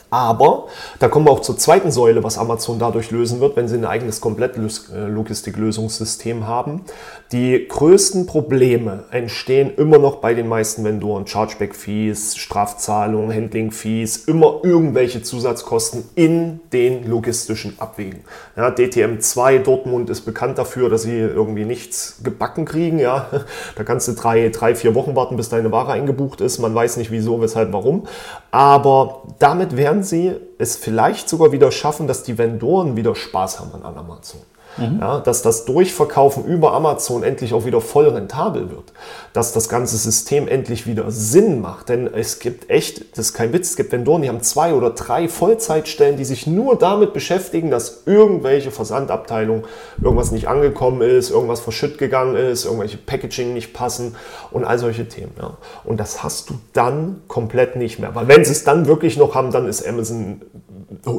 Aber 0.10 0.68
da 1.00 1.10
kommen 1.10 1.26
wir 1.26 1.32
auch 1.32 1.42
zur 1.42 1.58
zweiten 1.58 1.92
Säule, 1.92 2.24
was 2.24 2.38
Amazon 2.38 2.80
dadurch 2.80 3.12
lösen 3.12 3.42
wird, 3.42 3.58
wenn 3.58 3.68
sie 3.68 3.76
ein 3.76 3.86
eigenes 3.86 4.22
Komplett-Logistik-Lösungssystem 4.22 6.48
haben. 6.48 6.86
Die 7.32 7.68
größten 7.68 8.28
Probleme 8.28 9.06
entstehen 9.12 9.74
immer 9.76 9.98
noch 9.98 10.18
bei 10.18 10.34
den 10.34 10.48
meisten 10.48 10.84
Vendoren. 10.84 11.28
Chargeback-Fees, 11.28 12.38
Strafzahlungen, 12.38 13.36
Handling-Fees, 13.36 14.26
immer 14.26 14.60
irgendwelche 14.64 15.24
Zusatzkosten 15.24 16.04
in 16.16 16.62
den 16.72 17.10
logistischen 17.10 17.80
Abwägen. 17.80 18.22
Ja, 18.56 18.70
DTM2 18.70 19.60
Dortmund 19.60 20.10
ist 20.10 20.22
bekannt 20.22 20.58
dafür, 20.58 20.90
dass 20.90 21.02
sie 21.02 21.18
irgendwie 21.18 21.66
nichts 21.66 22.20
gebacken 22.24 22.66
kriegen. 22.66 23.00
Ja, 23.00 23.28
da 23.76 23.84
kannst 23.84 24.08
du 24.08 24.14
drei, 24.14 24.50
drei, 24.50 24.76
vier 24.76 24.96
Wochen 24.96 25.16
warten, 25.16 25.36
bis 25.36 25.50
deine 25.50 25.72
Ware 25.72 25.92
eingebucht 25.92 26.42
ist. 26.42 26.60
Man 26.60 26.74
weiß 26.74 26.98
nicht 26.98 27.12
wieso, 27.12 27.42
weshalb, 27.42 27.74
warum. 27.74 28.08
Aber 28.52 29.24
damit 29.40 29.76
werden 29.76 29.85
sie 30.04 30.36
es 30.58 30.76
vielleicht 30.76 31.30
sogar 31.30 31.52
wieder 31.52 31.72
schaffen, 31.72 32.08
dass 32.08 32.24
die 32.24 32.38
Vendoren 32.38 32.96
wieder 32.96 33.14
Spaß 33.14 33.60
haben 33.60 33.84
an 33.84 33.98
Amazon. 33.98 34.42
Mhm. 34.78 35.00
Ja, 35.00 35.20
dass 35.20 35.42
das 35.42 35.66
Durchverkaufen 35.66 36.46
über 36.46 36.74
Amazon 36.74 37.24
endlich 37.24 37.54
auch 37.54 37.66
wieder 37.66 37.82
voll 37.82 38.08
rentabel 38.08 38.70
wird. 38.70 38.94
Dass 39.34 39.54
das 39.54 39.70
ganze 39.70 39.98
System 39.98 40.48
endlich 40.48 40.88
wieder 40.88 41.12
Sinn 41.12 41.62
macht. 41.62 41.90
Denn 41.90 42.08
es 42.12 42.40
gibt 42.40 42.70
echt, 42.70 43.18
das 43.18 43.28
ist 43.28 43.34
kein 43.34 43.54
Witz, 43.54 43.72
es 43.72 43.76
gibt 43.76 43.92
Vendoren, 43.92 44.22
die 44.22 44.30
haben 44.30 44.42
zwei 44.42 44.74
oder 44.74 44.92
drei 44.92 45.28
Vollzeitstellen, 45.28 46.18
die 46.18 46.26
sich 46.26 46.48
nur 46.48 46.78
damit 46.78 47.14
beschäftigen, 47.14 47.72
dass 47.72 48.04
irgendwelche 48.06 48.72
Versandabteilungen 48.72 49.64
irgendwas 50.02 50.32
nicht 50.32 50.48
angekommen 50.48 51.02
ist, 51.02 51.30
irgendwas 51.30 51.60
verschütt 51.60 51.98
gegangen 51.98 52.36
ist, 52.36 52.66
irgendwelche 52.66 52.98
Packaging 52.98 53.54
nicht 53.54 53.74
passen 53.74 54.16
und 54.52 54.66
all 54.66 54.80
solche 54.80 55.08
Themen. 55.08 55.32
Ja. 55.40 55.58
Und 55.84 56.00
das 56.00 56.24
hast 56.24 56.50
du 56.50 56.56
dann 56.74 57.22
komplett 57.28 57.76
nicht 57.76 58.00
mehr. 58.00 58.16
Weil 58.16 58.28
wenn 58.28 58.44
sie 58.46 58.52
es 58.52 58.64
dann 58.64 58.88
wirklich 58.88 59.18
noch 59.18 59.36
haben, 59.36 59.52
dann 59.52 59.68
ist 59.68 59.88
Amazon 59.88 60.42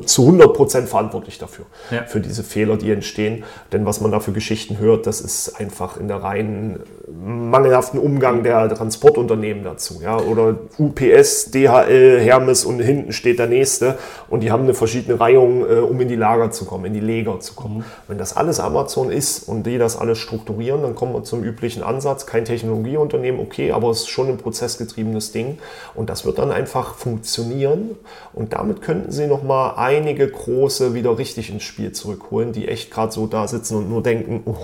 zu 0.06 0.22
100 0.22 0.54
Prozent 0.54 0.88
verantwortlich 0.88 1.38
dafür, 1.38 1.66
ja. 1.90 2.04
für 2.04 2.20
diese 2.20 2.44
Fehler, 2.44 2.76
die 2.76 2.90
entstehen. 2.90 3.44
Denn 3.72 3.84
was 3.84 4.00
man 4.00 4.12
da 4.12 4.20
für 4.20 4.32
Geschichten 4.32 4.78
hört, 4.78 5.06
das 5.06 5.20
ist 5.20 5.60
einfach 5.60 5.96
in 5.96 6.06
der 6.06 6.22
reinen 6.22 6.80
mangelhaften 7.08 7.98
Umgang 7.98 8.44
der 8.44 8.68
Transportunternehmen 8.68 9.64
dazu. 9.64 10.00
Ja? 10.02 10.18
Oder 10.18 10.56
UPS, 10.78 11.50
DHL, 11.50 12.20
Hermes 12.20 12.64
und 12.64 12.80
hinten 12.80 13.12
steht 13.12 13.38
der 13.38 13.48
nächste 13.48 13.98
und 14.28 14.40
die 14.40 14.52
haben 14.52 14.64
eine 14.64 14.74
verschiedene 14.74 15.18
Reihung, 15.18 15.62
äh, 15.68 15.78
um 15.78 16.00
in 16.00 16.08
die 16.08 16.16
Lager 16.16 16.50
zu 16.52 16.64
kommen, 16.64 16.84
in 16.84 16.94
die 16.94 17.00
Lager 17.00 17.40
zu 17.40 17.54
kommen. 17.54 17.78
Mhm. 17.78 17.84
Wenn 18.06 18.18
das 18.18 18.36
alles 18.36 18.60
Amazon 18.60 19.10
ist 19.10 19.48
und 19.48 19.64
die 19.64 19.78
das 19.78 19.96
alles 19.96 20.18
strukturieren, 20.18 20.82
dann 20.82 20.94
kommen 20.94 21.12
wir 21.12 21.24
zum 21.24 21.42
üblichen 21.42 21.82
Ansatz. 21.82 22.26
Kein 22.26 22.44
Technologieunternehmen, 22.44 23.40
okay, 23.40 23.72
aber 23.72 23.90
es 23.90 24.00
ist 24.00 24.08
schon 24.08 24.28
ein 24.28 24.36
prozessgetriebenes 24.36 25.32
Ding 25.32 25.58
und 25.94 26.08
das 26.08 26.24
wird 26.24 26.38
dann 26.38 26.52
einfach 26.52 26.94
funktionieren 26.94 27.96
und 28.32 28.52
damit 28.52 28.82
könnten 28.82 29.10
sie 29.10 29.26
nochmal 29.26 29.55
einige 29.56 30.28
große 30.28 30.94
wieder 30.94 31.18
richtig 31.18 31.50
ins 31.50 31.62
Spiel 31.62 31.92
zurückholen, 31.92 32.52
die 32.52 32.68
echt 32.68 32.90
gerade 32.90 33.12
so 33.12 33.26
da 33.26 33.46
sitzen 33.46 33.76
und 33.76 33.88
nur 33.88 34.02
denken, 34.02 34.42
oh, 34.44 34.56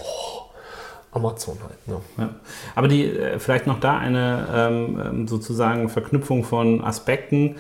Amazon 1.13 1.59
halt. 1.63 1.89
Ne? 1.89 2.01
Ja. 2.19 2.35
Aber 2.75 2.89
die, 2.89 3.05
äh, 3.05 3.39
vielleicht 3.39 3.67
noch 3.67 3.81
da 3.81 3.99
eine 3.99 4.49
ähm, 4.53 5.01
ähm, 5.05 5.29
sozusagen 5.29 5.89
Verknüpfung 5.89 6.45
von 6.45 6.83
Aspekten. 6.83 7.57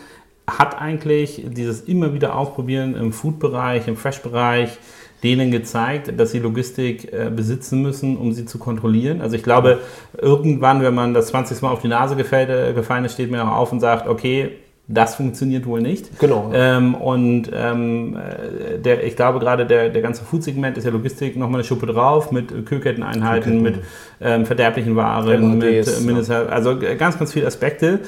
Hat 0.46 0.80
eigentlich 0.80 1.44
dieses 1.46 1.82
immer 1.82 2.14
wieder 2.14 2.36
Ausprobieren 2.36 2.96
im 2.96 3.12
Food-Bereich, 3.12 3.86
im 3.86 3.96
Fresh-Bereich, 3.96 4.78
denen 5.22 5.52
gezeigt, 5.52 6.18
dass 6.18 6.32
sie 6.32 6.40
Logistik 6.40 7.12
äh, 7.12 7.30
besitzen 7.30 7.80
müssen, 7.80 8.16
um 8.16 8.32
sie 8.32 8.44
zu 8.44 8.58
kontrollieren. 8.58 9.20
Also 9.20 9.36
ich 9.36 9.44
glaube, 9.44 9.78
irgendwann, 10.20 10.82
wenn 10.82 10.94
man 10.94 11.14
das 11.14 11.28
20. 11.28 11.62
Mal 11.62 11.70
auf 11.70 11.80
die 11.80 11.88
Nase 11.88 12.16
gefällt, 12.16 12.50
äh, 12.50 12.72
gefallen 12.72 13.04
ist, 13.04 13.12
steht 13.12 13.30
man 13.30 13.40
auch 13.40 13.56
auf 13.56 13.72
und 13.72 13.80
sagt, 13.80 14.08
okay, 14.08 14.56
das 14.92 15.14
funktioniert 15.14 15.66
wohl 15.66 15.80
nicht. 15.80 16.18
Genau. 16.18 16.50
Ähm, 16.54 16.94
und 16.94 17.50
ähm, 17.54 18.16
äh, 18.16 18.78
der, 18.78 19.04
ich 19.04 19.16
glaube 19.16 19.38
gerade 19.38 19.66
der, 19.66 19.88
der 19.88 20.02
ganze 20.02 20.24
Food-Segment 20.24 20.76
ist 20.76 20.84
ja 20.84 20.90
Logistik 20.90 21.36
nochmal 21.36 21.60
eine 21.60 21.64
Schuppe 21.64 21.86
drauf 21.86 22.30
mit 22.30 22.66
Kühlketteneinheiten, 22.66 23.62
mit 23.62 23.76
ähm, 24.20 24.44
verderblichen 24.44 24.94
Waren, 24.96 25.58
MHDs, 25.58 26.00
mit 26.00 26.06
Minister, 26.06 26.44
ja. 26.44 26.48
also 26.48 26.78
ganz, 26.98 27.18
ganz 27.18 27.32
viele 27.32 27.46
Aspekte. 27.46 28.00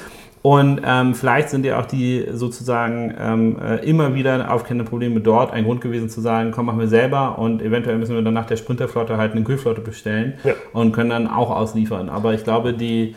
Und 0.43 0.81
ähm, 0.85 1.15
vielleicht 1.15 1.49
sind 1.49 1.65
ja 1.65 1.79
auch 1.79 1.87
die 1.87 2.27
sozusagen 2.31 3.15
ähm, 3.19 3.57
äh, 3.59 3.77
immer 3.77 4.13
wieder 4.13 4.53
aufkennenden 4.53 4.87
Probleme 4.87 5.19
dort 5.19 5.51
ein 5.51 5.63
Grund 5.63 5.81
gewesen 5.81 6.07
zu 6.07 6.21
sagen, 6.21 6.51
komm, 6.51 6.67
machen 6.67 6.79
wir 6.79 6.87
selber 6.87 7.39
und 7.39 7.63
eventuell 7.63 7.97
müssen 7.97 8.13
wir 8.13 8.21
dann 8.21 8.35
nach 8.35 8.45
der 8.45 8.57
Sprinterflotte 8.57 9.17
halt 9.17 9.31
eine 9.31 9.43
Kühlflotte 9.43 9.81
bestellen 9.81 10.33
ja. 10.43 10.53
und 10.71 10.91
können 10.91 11.09
dann 11.09 11.27
auch 11.27 11.49
ausliefern. 11.49 12.09
Aber 12.09 12.35
ich 12.35 12.43
glaube, 12.43 12.73
die 12.73 13.15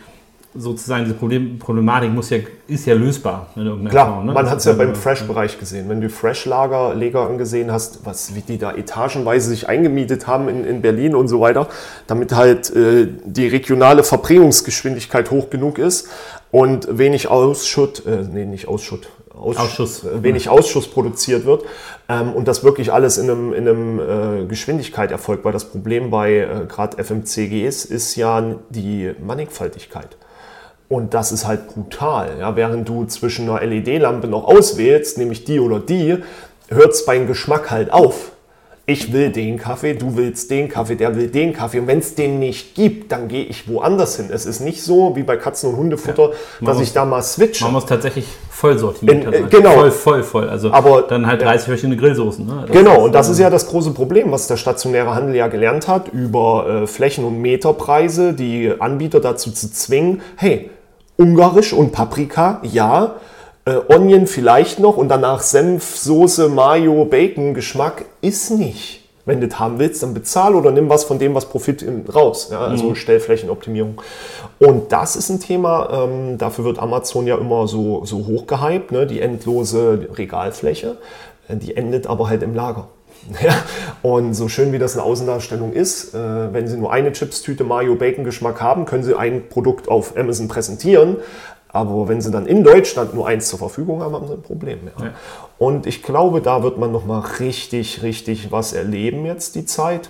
sozusagen 0.55 1.05
diese 1.05 1.17
Problem, 1.17 1.59
Problematik 1.59 2.11
muss 2.11 2.31
ja, 2.31 2.39
ist 2.67 2.87
ja 2.87 2.95
lösbar. 2.95 3.49
Klar, 3.91 4.15
Form, 4.15 4.27
ne? 4.27 4.33
man 4.33 4.49
hat 4.49 4.59
es 4.59 4.65
ja 4.65 4.73
beim 4.73 4.95
Fresh-Bereich 4.95 5.59
gesehen. 5.59 5.89
Wenn 5.89 6.01
du 6.01 6.09
Fresh-Lagerleger 6.09 7.27
angesehen 7.27 7.71
hast, 7.71 8.05
was, 8.05 8.35
wie 8.35 8.41
die 8.41 8.59
da 8.59 8.73
etagenweise 8.73 9.51
sich 9.51 9.69
eingemietet 9.69 10.27
haben 10.27 10.49
in, 10.49 10.65
in 10.65 10.83
Berlin 10.83 11.15
und 11.15 11.29
so 11.29 11.41
weiter, 11.41 11.69
damit 12.07 12.35
halt 12.35 12.75
äh, 12.75 13.09
die 13.25 13.47
regionale 13.47 14.05
Verbringungsgeschwindigkeit 14.05 15.31
hoch 15.31 15.51
genug 15.51 15.79
ist 15.79 16.09
und 16.51 16.99
wenig 16.99 17.29
Ausschutt, 17.29 18.07
äh, 18.07 18.25
nee, 18.33 18.47
nicht 18.47 18.69
Ausschutt, 18.69 19.09
Ausschuss, 19.35 19.65
Ausschuss. 19.65 20.05
Äh, 20.05 20.23
wenig 20.23 20.49
Ausschuss 20.49 20.89
produziert 20.89 21.45
wird 21.45 21.65
ähm, 22.09 22.33
und 22.33 22.49
das 22.49 22.65
wirklich 22.65 22.93
alles 22.93 23.19
in 23.19 23.31
einem, 23.31 23.53
in 23.53 23.69
einem 23.69 24.01
äh, 24.01 24.47
Geschwindigkeit 24.47 25.11
erfolgt, 25.11 25.45
weil 25.45 25.53
das 25.53 25.67
Problem 25.67 26.11
bei 26.11 26.39
äh, 26.39 26.67
gerade 26.67 27.03
FMCGs 27.03 27.85
ist 27.85 28.17
ja 28.17 28.57
die 28.71 29.13
Mannigfaltigkeit. 29.21 30.17
Und 30.89 31.13
das 31.15 31.33
ist 31.33 31.47
halt 31.47 31.69
brutal. 31.69 32.39
Ja? 32.39 32.57
Während 32.57 32.89
du 32.89 33.05
zwischen 33.05 33.49
einer 33.49 33.65
LED-Lampe 33.65 34.27
noch 34.27 34.45
auswählst, 34.45 35.19
nämlich 35.19 35.45
die 35.45 35.61
oder 35.61 35.81
die, 35.81 36.19
hört 36.69 36.93
es 36.93 37.05
beim 37.05 37.27
Geschmack 37.27 37.71
halt 37.71 37.93
auf 37.93 38.33
ich 38.89 39.13
will 39.13 39.31
den 39.31 39.59
Kaffee, 39.59 39.93
du 39.93 40.17
willst 40.17 40.51
den 40.51 40.71
Kaffee, 40.71 40.97
der 40.97 41.15
will 41.15 41.29
den 41.29 41.53
Kaffee. 41.53 41.79
Und 41.79 41.89
wenn 41.89 41.99
es 41.99 42.15
den 42.15 42.39
nicht 42.39 42.75
gibt, 42.75 43.13
dann 43.13 43.29
gehe 43.29 43.45
ich 43.45 43.69
woanders 43.69 44.17
hin. 44.17 44.31
Es 44.33 44.47
ist 44.47 44.61
nicht 44.61 44.83
so 44.83 45.15
wie 45.15 45.25
bei 45.25 45.37
Katzen- 45.37 45.69
und 45.69 45.77
Hundefutter, 45.77 46.31
ja, 46.31 46.67
dass 46.67 46.79
muss, 46.79 46.87
ich 46.87 46.95
da 46.95 47.05
mal 47.05 47.21
switche. 47.21 47.65
Man 47.65 47.75
muss 47.75 47.85
tatsächlich 47.85 48.25
voll 48.51 48.79
sortieren. 48.79 49.31
Äh, 49.31 49.43
genau. 49.51 49.73
Voll, 49.73 49.91
voll, 49.91 50.23
voll. 50.23 50.49
Also 50.49 50.73
Aber, 50.73 51.03
dann 51.03 51.27
halt 51.27 51.43
30 51.43 51.61
ja. 51.61 51.65
verschiedene 51.67 51.99
Grillsoßen. 51.99 52.47
Ne? 52.47 52.65
genau, 52.73 53.05
und 53.05 53.15
das 53.15 53.29
ist 53.29 53.39
ja 53.39 53.51
das 53.51 53.67
große 53.67 53.91
Problem, 53.91 54.33
was 54.33 54.47
der 54.47 54.57
stationäre 54.57 55.15
Handel 55.15 55.37
ja 55.37 55.49
gelernt 55.49 55.87
hat, 55.87 56.09
über 56.09 56.85
äh, 56.85 56.87
Flächen- 56.87 57.27
und 57.27 57.43
Meterpreise 57.43 58.33
die 58.33 58.73
Anbieter 58.79 59.21
dazu 59.21 59.51
zu 59.51 59.71
zwingen, 59.71 60.23
hey, 60.37 60.71
Ungarisch 61.21 61.73
und 61.73 61.91
Paprika, 61.91 62.61
ja, 62.63 63.17
äh, 63.65 63.77
Onion 63.93 64.29
vielleicht 64.29 64.79
noch 64.79 64.97
und 64.97 65.09
danach 65.09 65.41
Senf, 65.43 65.97
Soße, 65.97 66.49
Mayo, 66.49 67.05
Bacon, 67.05 67.55
Geschmack 67.55 68.05
ist 68.21 68.53
nicht. 68.53 69.03
Wenn 69.25 69.41
du 69.41 69.49
das 69.49 69.59
haben 69.59 69.81
willst, 69.81 70.03
dann 70.03 70.15
bezahl 70.15 70.55
oder 70.55 70.71
nimm 70.71 70.89
was 70.89 71.03
von 71.03 71.19
dem, 71.19 71.35
was 71.35 71.47
Profit 71.47 71.85
raus. 72.15 72.49
Ja, 72.53 72.61
also 72.61 72.91
mhm. 72.91 72.95
Stellflächenoptimierung. 72.95 74.01
Und 74.61 74.93
das 74.93 75.17
ist 75.17 75.29
ein 75.29 75.41
Thema, 75.41 76.05
ähm, 76.05 76.39
dafür 76.39 76.65
wird 76.65 76.79
Amazon 76.79 77.27
ja 77.27 77.37
immer 77.37 77.67
so, 77.67 78.05
so 78.05 78.25
hoch 78.27 78.47
gehypt, 78.47 78.93
ne? 78.93 79.07
die 79.07 79.21
endlose 79.21 80.09
Regalfläche. 80.17 80.99
Die 81.49 81.77
endet 81.77 82.07
aber 82.07 82.29
halt 82.29 82.43
im 82.45 82.55
Lager. 82.55 82.89
Ja, 83.43 83.63
und 84.03 84.35
so 84.35 84.49
schön 84.49 84.73
wie 84.73 84.79
das 84.79 84.95
eine 84.95 85.03
Außendarstellung 85.03 85.73
ist, 85.73 86.15
äh, 86.15 86.53
wenn 86.53 86.67
Sie 86.67 86.77
nur 86.77 86.93
eine 86.93 87.13
Chipstüte 87.13 87.65
Mayo 87.65 87.95
Bacon 87.95 88.25
Geschmack 88.25 88.61
haben, 88.61 88.85
können 88.85 89.03
Sie 89.03 89.15
ein 89.15 89.49
Produkt 89.49 89.89
auf 89.89 90.17
Amazon 90.17 90.49
präsentieren. 90.49 91.19
Aber 91.71 92.09
wenn 92.09 92.21
sie 92.21 92.31
dann 92.31 92.47
in 92.47 92.65
Deutschland 92.65 93.15
nur 93.15 93.29
eins 93.29 93.49
zur 93.49 93.59
Verfügung 93.59 94.03
haben, 94.03 94.15
haben 94.15 94.27
sie 94.27 94.33
ein 94.33 94.43
Problem 94.43 94.85
mehr. 94.85 94.95
Ja. 94.99 95.13
Und 95.59 95.87
ich 95.87 96.03
glaube, 96.03 96.41
da 96.41 96.63
wird 96.63 96.79
man 96.79 96.91
nochmal 96.91 97.21
richtig, 97.41 98.03
richtig 98.03 98.51
was 98.51 98.73
erleben 98.73 99.27
jetzt 99.27 99.55
die 99.55 99.67
Zeit. 99.67 100.09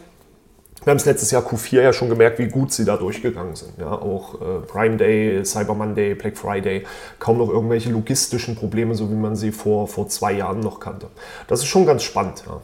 Wir 0.85 0.93
haben 0.93 0.99
es 0.99 1.05
letztes 1.05 1.33
Jahr 1.33 1.43
Q4 1.43 1.83
ja 1.83 1.93
schon 1.93 2.09
gemerkt, 2.09 2.39
wie 2.39 2.47
gut 2.47 2.73
sie 2.73 2.85
da 2.85 2.97
durchgegangen 2.97 3.57
sind. 3.57 3.73
Ja, 3.79 3.91
auch 3.91 4.41
äh, 4.41 4.61
Prime 4.67 4.97
Day, 4.97 5.45
Cyber 5.45 5.75
Monday, 5.75 6.15
Black 6.15 6.39
Friday, 6.39 6.87
kaum 7.19 7.39
noch 7.39 7.49
irgendwelche 7.49 7.91
logistischen 7.91 8.55
Probleme, 8.55 8.95
so 8.95 9.11
wie 9.11 9.17
man 9.17 9.35
sie 9.35 9.51
vor, 9.51 9.89
vor 9.89 10.09
zwei 10.09 10.33
Jahren 10.33 10.61
noch 10.61 10.79
kannte. 10.79 11.09
Das 11.49 11.61
ist 11.61 11.67
schon 11.67 11.85
ganz 11.85 12.05
spannend. 12.05 12.45
Ja. 12.47 12.61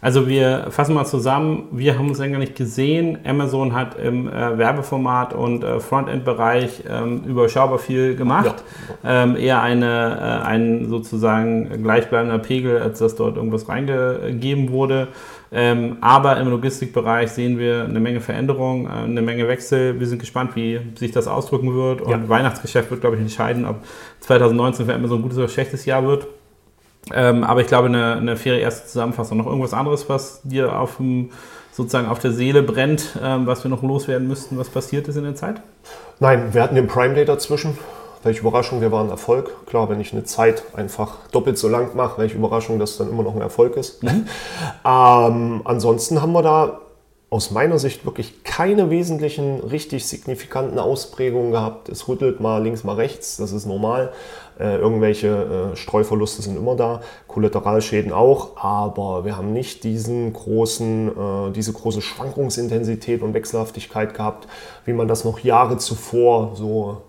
Also 0.00 0.28
wir 0.28 0.66
fassen 0.70 0.94
mal 0.94 1.06
zusammen, 1.06 1.68
wir 1.72 1.98
haben 1.98 2.08
uns 2.08 2.18
länger 2.18 2.38
nicht 2.38 2.54
gesehen. 2.54 3.18
Amazon 3.24 3.74
hat 3.74 3.98
im 3.98 4.28
äh, 4.28 4.58
Werbeformat 4.58 5.32
und 5.32 5.64
äh, 5.64 5.80
Frontend-Bereich 5.80 6.84
ähm, 6.88 7.22
überschaubar 7.24 7.78
viel 7.78 8.14
gemacht. 8.14 8.62
Ja. 9.02 9.24
Ähm, 9.24 9.36
eher 9.36 9.62
eine, 9.62 10.42
äh, 10.44 10.46
ein 10.46 10.88
sozusagen 10.88 11.82
gleichbleibender 11.82 12.38
Pegel, 12.38 12.80
als 12.80 12.98
dass 12.98 13.16
dort 13.16 13.36
irgendwas 13.36 13.68
reingegeben 13.68 14.70
wurde. 14.70 15.08
Ähm, 15.52 15.98
aber 16.00 16.38
im 16.38 16.48
Logistikbereich 16.48 17.30
sehen 17.30 17.58
wir 17.58 17.84
eine 17.84 18.00
Menge 18.00 18.20
Veränderungen, 18.20 18.86
äh, 18.86 19.04
eine 19.04 19.22
Menge 19.22 19.48
Wechsel. 19.48 19.98
Wir 19.98 20.06
sind 20.06 20.18
gespannt, 20.18 20.56
wie 20.56 20.80
sich 20.96 21.12
das 21.12 21.28
ausdrücken 21.28 21.74
wird. 21.74 22.02
Und 22.02 22.10
ja. 22.10 22.28
Weihnachtsgeschäft 22.28 22.90
wird, 22.90 23.00
glaube 23.00 23.16
ich, 23.16 23.22
entscheiden, 23.22 23.64
ob 23.64 23.76
2019 24.20 24.86
für 24.86 24.94
Amazon 24.94 25.18
ein 25.18 25.22
gutes 25.22 25.38
oder 25.38 25.48
schlechtes 25.48 25.86
Jahr 25.86 26.04
wird. 26.04 26.26
Ähm, 27.14 27.44
aber 27.44 27.60
ich 27.60 27.66
glaube, 27.66 27.86
eine, 27.86 28.16
eine 28.16 28.36
faire 28.36 28.58
erste 28.58 28.88
Zusammenfassung. 28.88 29.38
Noch 29.38 29.46
irgendwas 29.46 29.72
anderes, 29.72 30.08
was 30.08 30.40
dir 30.42 30.78
auf 30.78 30.96
dem, 30.96 31.30
sozusagen 31.72 32.08
auf 32.08 32.18
der 32.18 32.32
Seele 32.32 32.62
brennt, 32.62 33.18
ähm, 33.22 33.46
was 33.46 33.64
wir 33.64 33.70
noch 33.70 33.82
loswerden 33.82 34.26
müssten, 34.26 34.58
was 34.58 34.68
passiert 34.68 35.06
ist 35.08 35.16
in 35.16 35.24
der 35.24 35.34
Zeit? 35.34 35.60
Nein, 36.18 36.52
wir 36.52 36.62
hatten 36.62 36.74
den 36.74 36.86
Prime 36.86 37.14
Day 37.14 37.24
dazwischen. 37.24 37.78
Welche 38.22 38.40
Überraschung, 38.40 38.80
wir 38.80 38.90
waren 38.90 39.08
Erfolg. 39.10 39.66
Klar, 39.66 39.88
wenn 39.88 40.00
ich 40.00 40.12
eine 40.12 40.24
Zeit 40.24 40.64
einfach 40.74 41.18
doppelt 41.30 41.58
so 41.58 41.68
lang 41.68 41.94
mache, 41.94 42.18
welche 42.18 42.36
Überraschung, 42.36 42.80
dass 42.80 42.96
dann 42.96 43.08
immer 43.08 43.22
noch 43.22 43.36
ein 43.36 43.40
Erfolg 43.40 43.76
ist. 43.76 44.02
Mhm. 44.02 44.26
ähm, 44.84 45.60
ansonsten 45.64 46.22
haben 46.22 46.32
wir 46.32 46.42
da 46.42 46.80
aus 47.28 47.50
meiner 47.50 47.78
Sicht 47.78 48.04
wirklich 48.04 48.44
keine 48.44 48.88
wesentlichen, 48.88 49.60
richtig 49.60 50.06
signifikanten 50.06 50.78
Ausprägungen 50.78 51.52
gehabt. 51.52 51.88
Es 51.88 52.08
rüttelt 52.08 52.40
mal 52.40 52.62
links, 52.62 52.84
mal 52.84 52.94
rechts, 52.94 53.36
das 53.36 53.52
ist 53.52 53.66
normal. 53.66 54.12
Äh, 54.58 54.76
irgendwelche 54.76 55.72
äh, 55.72 55.76
Streuverluste 55.76 56.40
sind 56.40 56.56
immer 56.56 56.76
da, 56.76 57.00
Kollateralschäden 57.28 58.12
auch, 58.12 58.56
aber 58.56 59.26
wir 59.26 59.36
haben 59.36 59.52
nicht 59.52 59.84
diesen 59.84 60.32
großen, 60.32 61.08
äh, 61.08 61.52
diese 61.52 61.74
große 61.74 62.00
Schwankungsintensität 62.00 63.22
und 63.22 63.34
Wechselhaftigkeit 63.34 64.14
gehabt, 64.14 64.48
wie 64.86 64.94
man 64.94 65.08
das 65.08 65.24
noch 65.24 65.40
Jahre 65.40 65.76
zuvor 65.76 66.52
so 66.54 67.02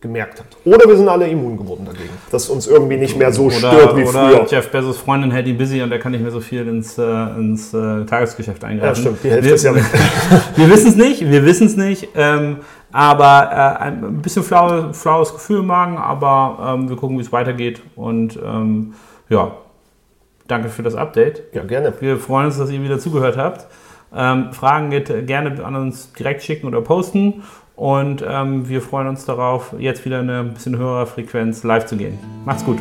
gemerkt 0.00 0.40
hat. 0.40 0.46
Oder 0.64 0.88
wir 0.88 0.96
sind 0.96 1.08
alle 1.08 1.28
immun 1.28 1.58
geworden 1.58 1.84
dagegen, 1.84 2.10
dass 2.30 2.48
uns 2.48 2.66
irgendwie 2.66 2.96
nicht 2.96 3.18
mehr 3.18 3.32
so 3.32 3.44
oder, 3.44 3.54
stört 3.54 3.96
wie 3.96 4.02
oder 4.02 4.12
früher. 4.12 4.46
Jeff 4.48 4.70
Bezos 4.70 4.96
Freundin 4.96 5.30
hält 5.30 5.46
ihn 5.46 5.58
busy 5.58 5.82
und 5.82 5.92
er 5.92 5.98
kann 5.98 6.12
nicht 6.12 6.22
mehr 6.22 6.30
so 6.30 6.40
viel 6.40 6.66
ins, 6.66 6.96
äh, 6.96 7.02
ins 7.02 7.74
äh, 7.74 8.04
Tagesgeschäft 8.06 8.64
eingreifen. 8.64 9.04
Ja, 9.04 9.10
stimmt, 9.10 9.24
die 9.24 9.30
Hälfte 9.30 9.48
wir, 9.48 9.54
ist 9.54 9.64
ja 9.64 9.74
weg. 9.74 9.84
wir 10.56 10.70
wissen 10.70 10.88
es 10.88 10.96
nicht, 10.96 11.30
wir 11.30 11.44
wissen 11.44 11.66
es 11.66 11.76
nicht. 11.76 12.08
Ähm, 12.16 12.58
aber 12.92 13.50
äh, 13.52 13.84
ein 13.84 14.22
bisschen 14.22 14.42
flau, 14.42 14.92
flaues 14.92 15.32
Gefühl 15.32 15.60
im 15.60 15.66
Magen, 15.66 15.98
aber 15.98 16.74
ähm, 16.74 16.88
wir 16.88 16.96
gucken, 16.96 17.18
wie 17.18 17.22
es 17.22 17.30
weitergeht. 17.30 17.82
Und 17.94 18.38
ähm, 18.42 18.94
ja, 19.28 19.52
danke 20.48 20.70
für 20.70 20.82
das 20.82 20.94
Update. 20.94 21.42
Ja, 21.52 21.62
gerne. 21.62 21.92
Wir 22.00 22.16
freuen 22.16 22.46
uns, 22.46 22.58
dass 22.58 22.70
ihr 22.70 22.82
wieder 22.82 22.98
zugehört 22.98 23.36
habt. 23.36 23.66
Ähm, 24.14 24.52
Fragen 24.52 24.90
geht 24.90 25.26
gerne 25.26 25.64
an 25.64 25.76
uns 25.76 26.12
direkt 26.14 26.42
schicken 26.42 26.66
oder 26.66 26.80
posten. 26.80 27.42
Und 27.80 28.22
ähm, 28.28 28.68
wir 28.68 28.82
freuen 28.82 29.08
uns 29.08 29.24
darauf, 29.24 29.74
jetzt 29.78 30.04
wieder 30.04 30.18
eine 30.18 30.44
bisschen 30.44 30.76
höhere 30.76 31.06
Frequenz 31.06 31.62
live 31.62 31.86
zu 31.86 31.96
gehen. 31.96 32.18
Macht's 32.44 32.62
gut. 32.62 32.76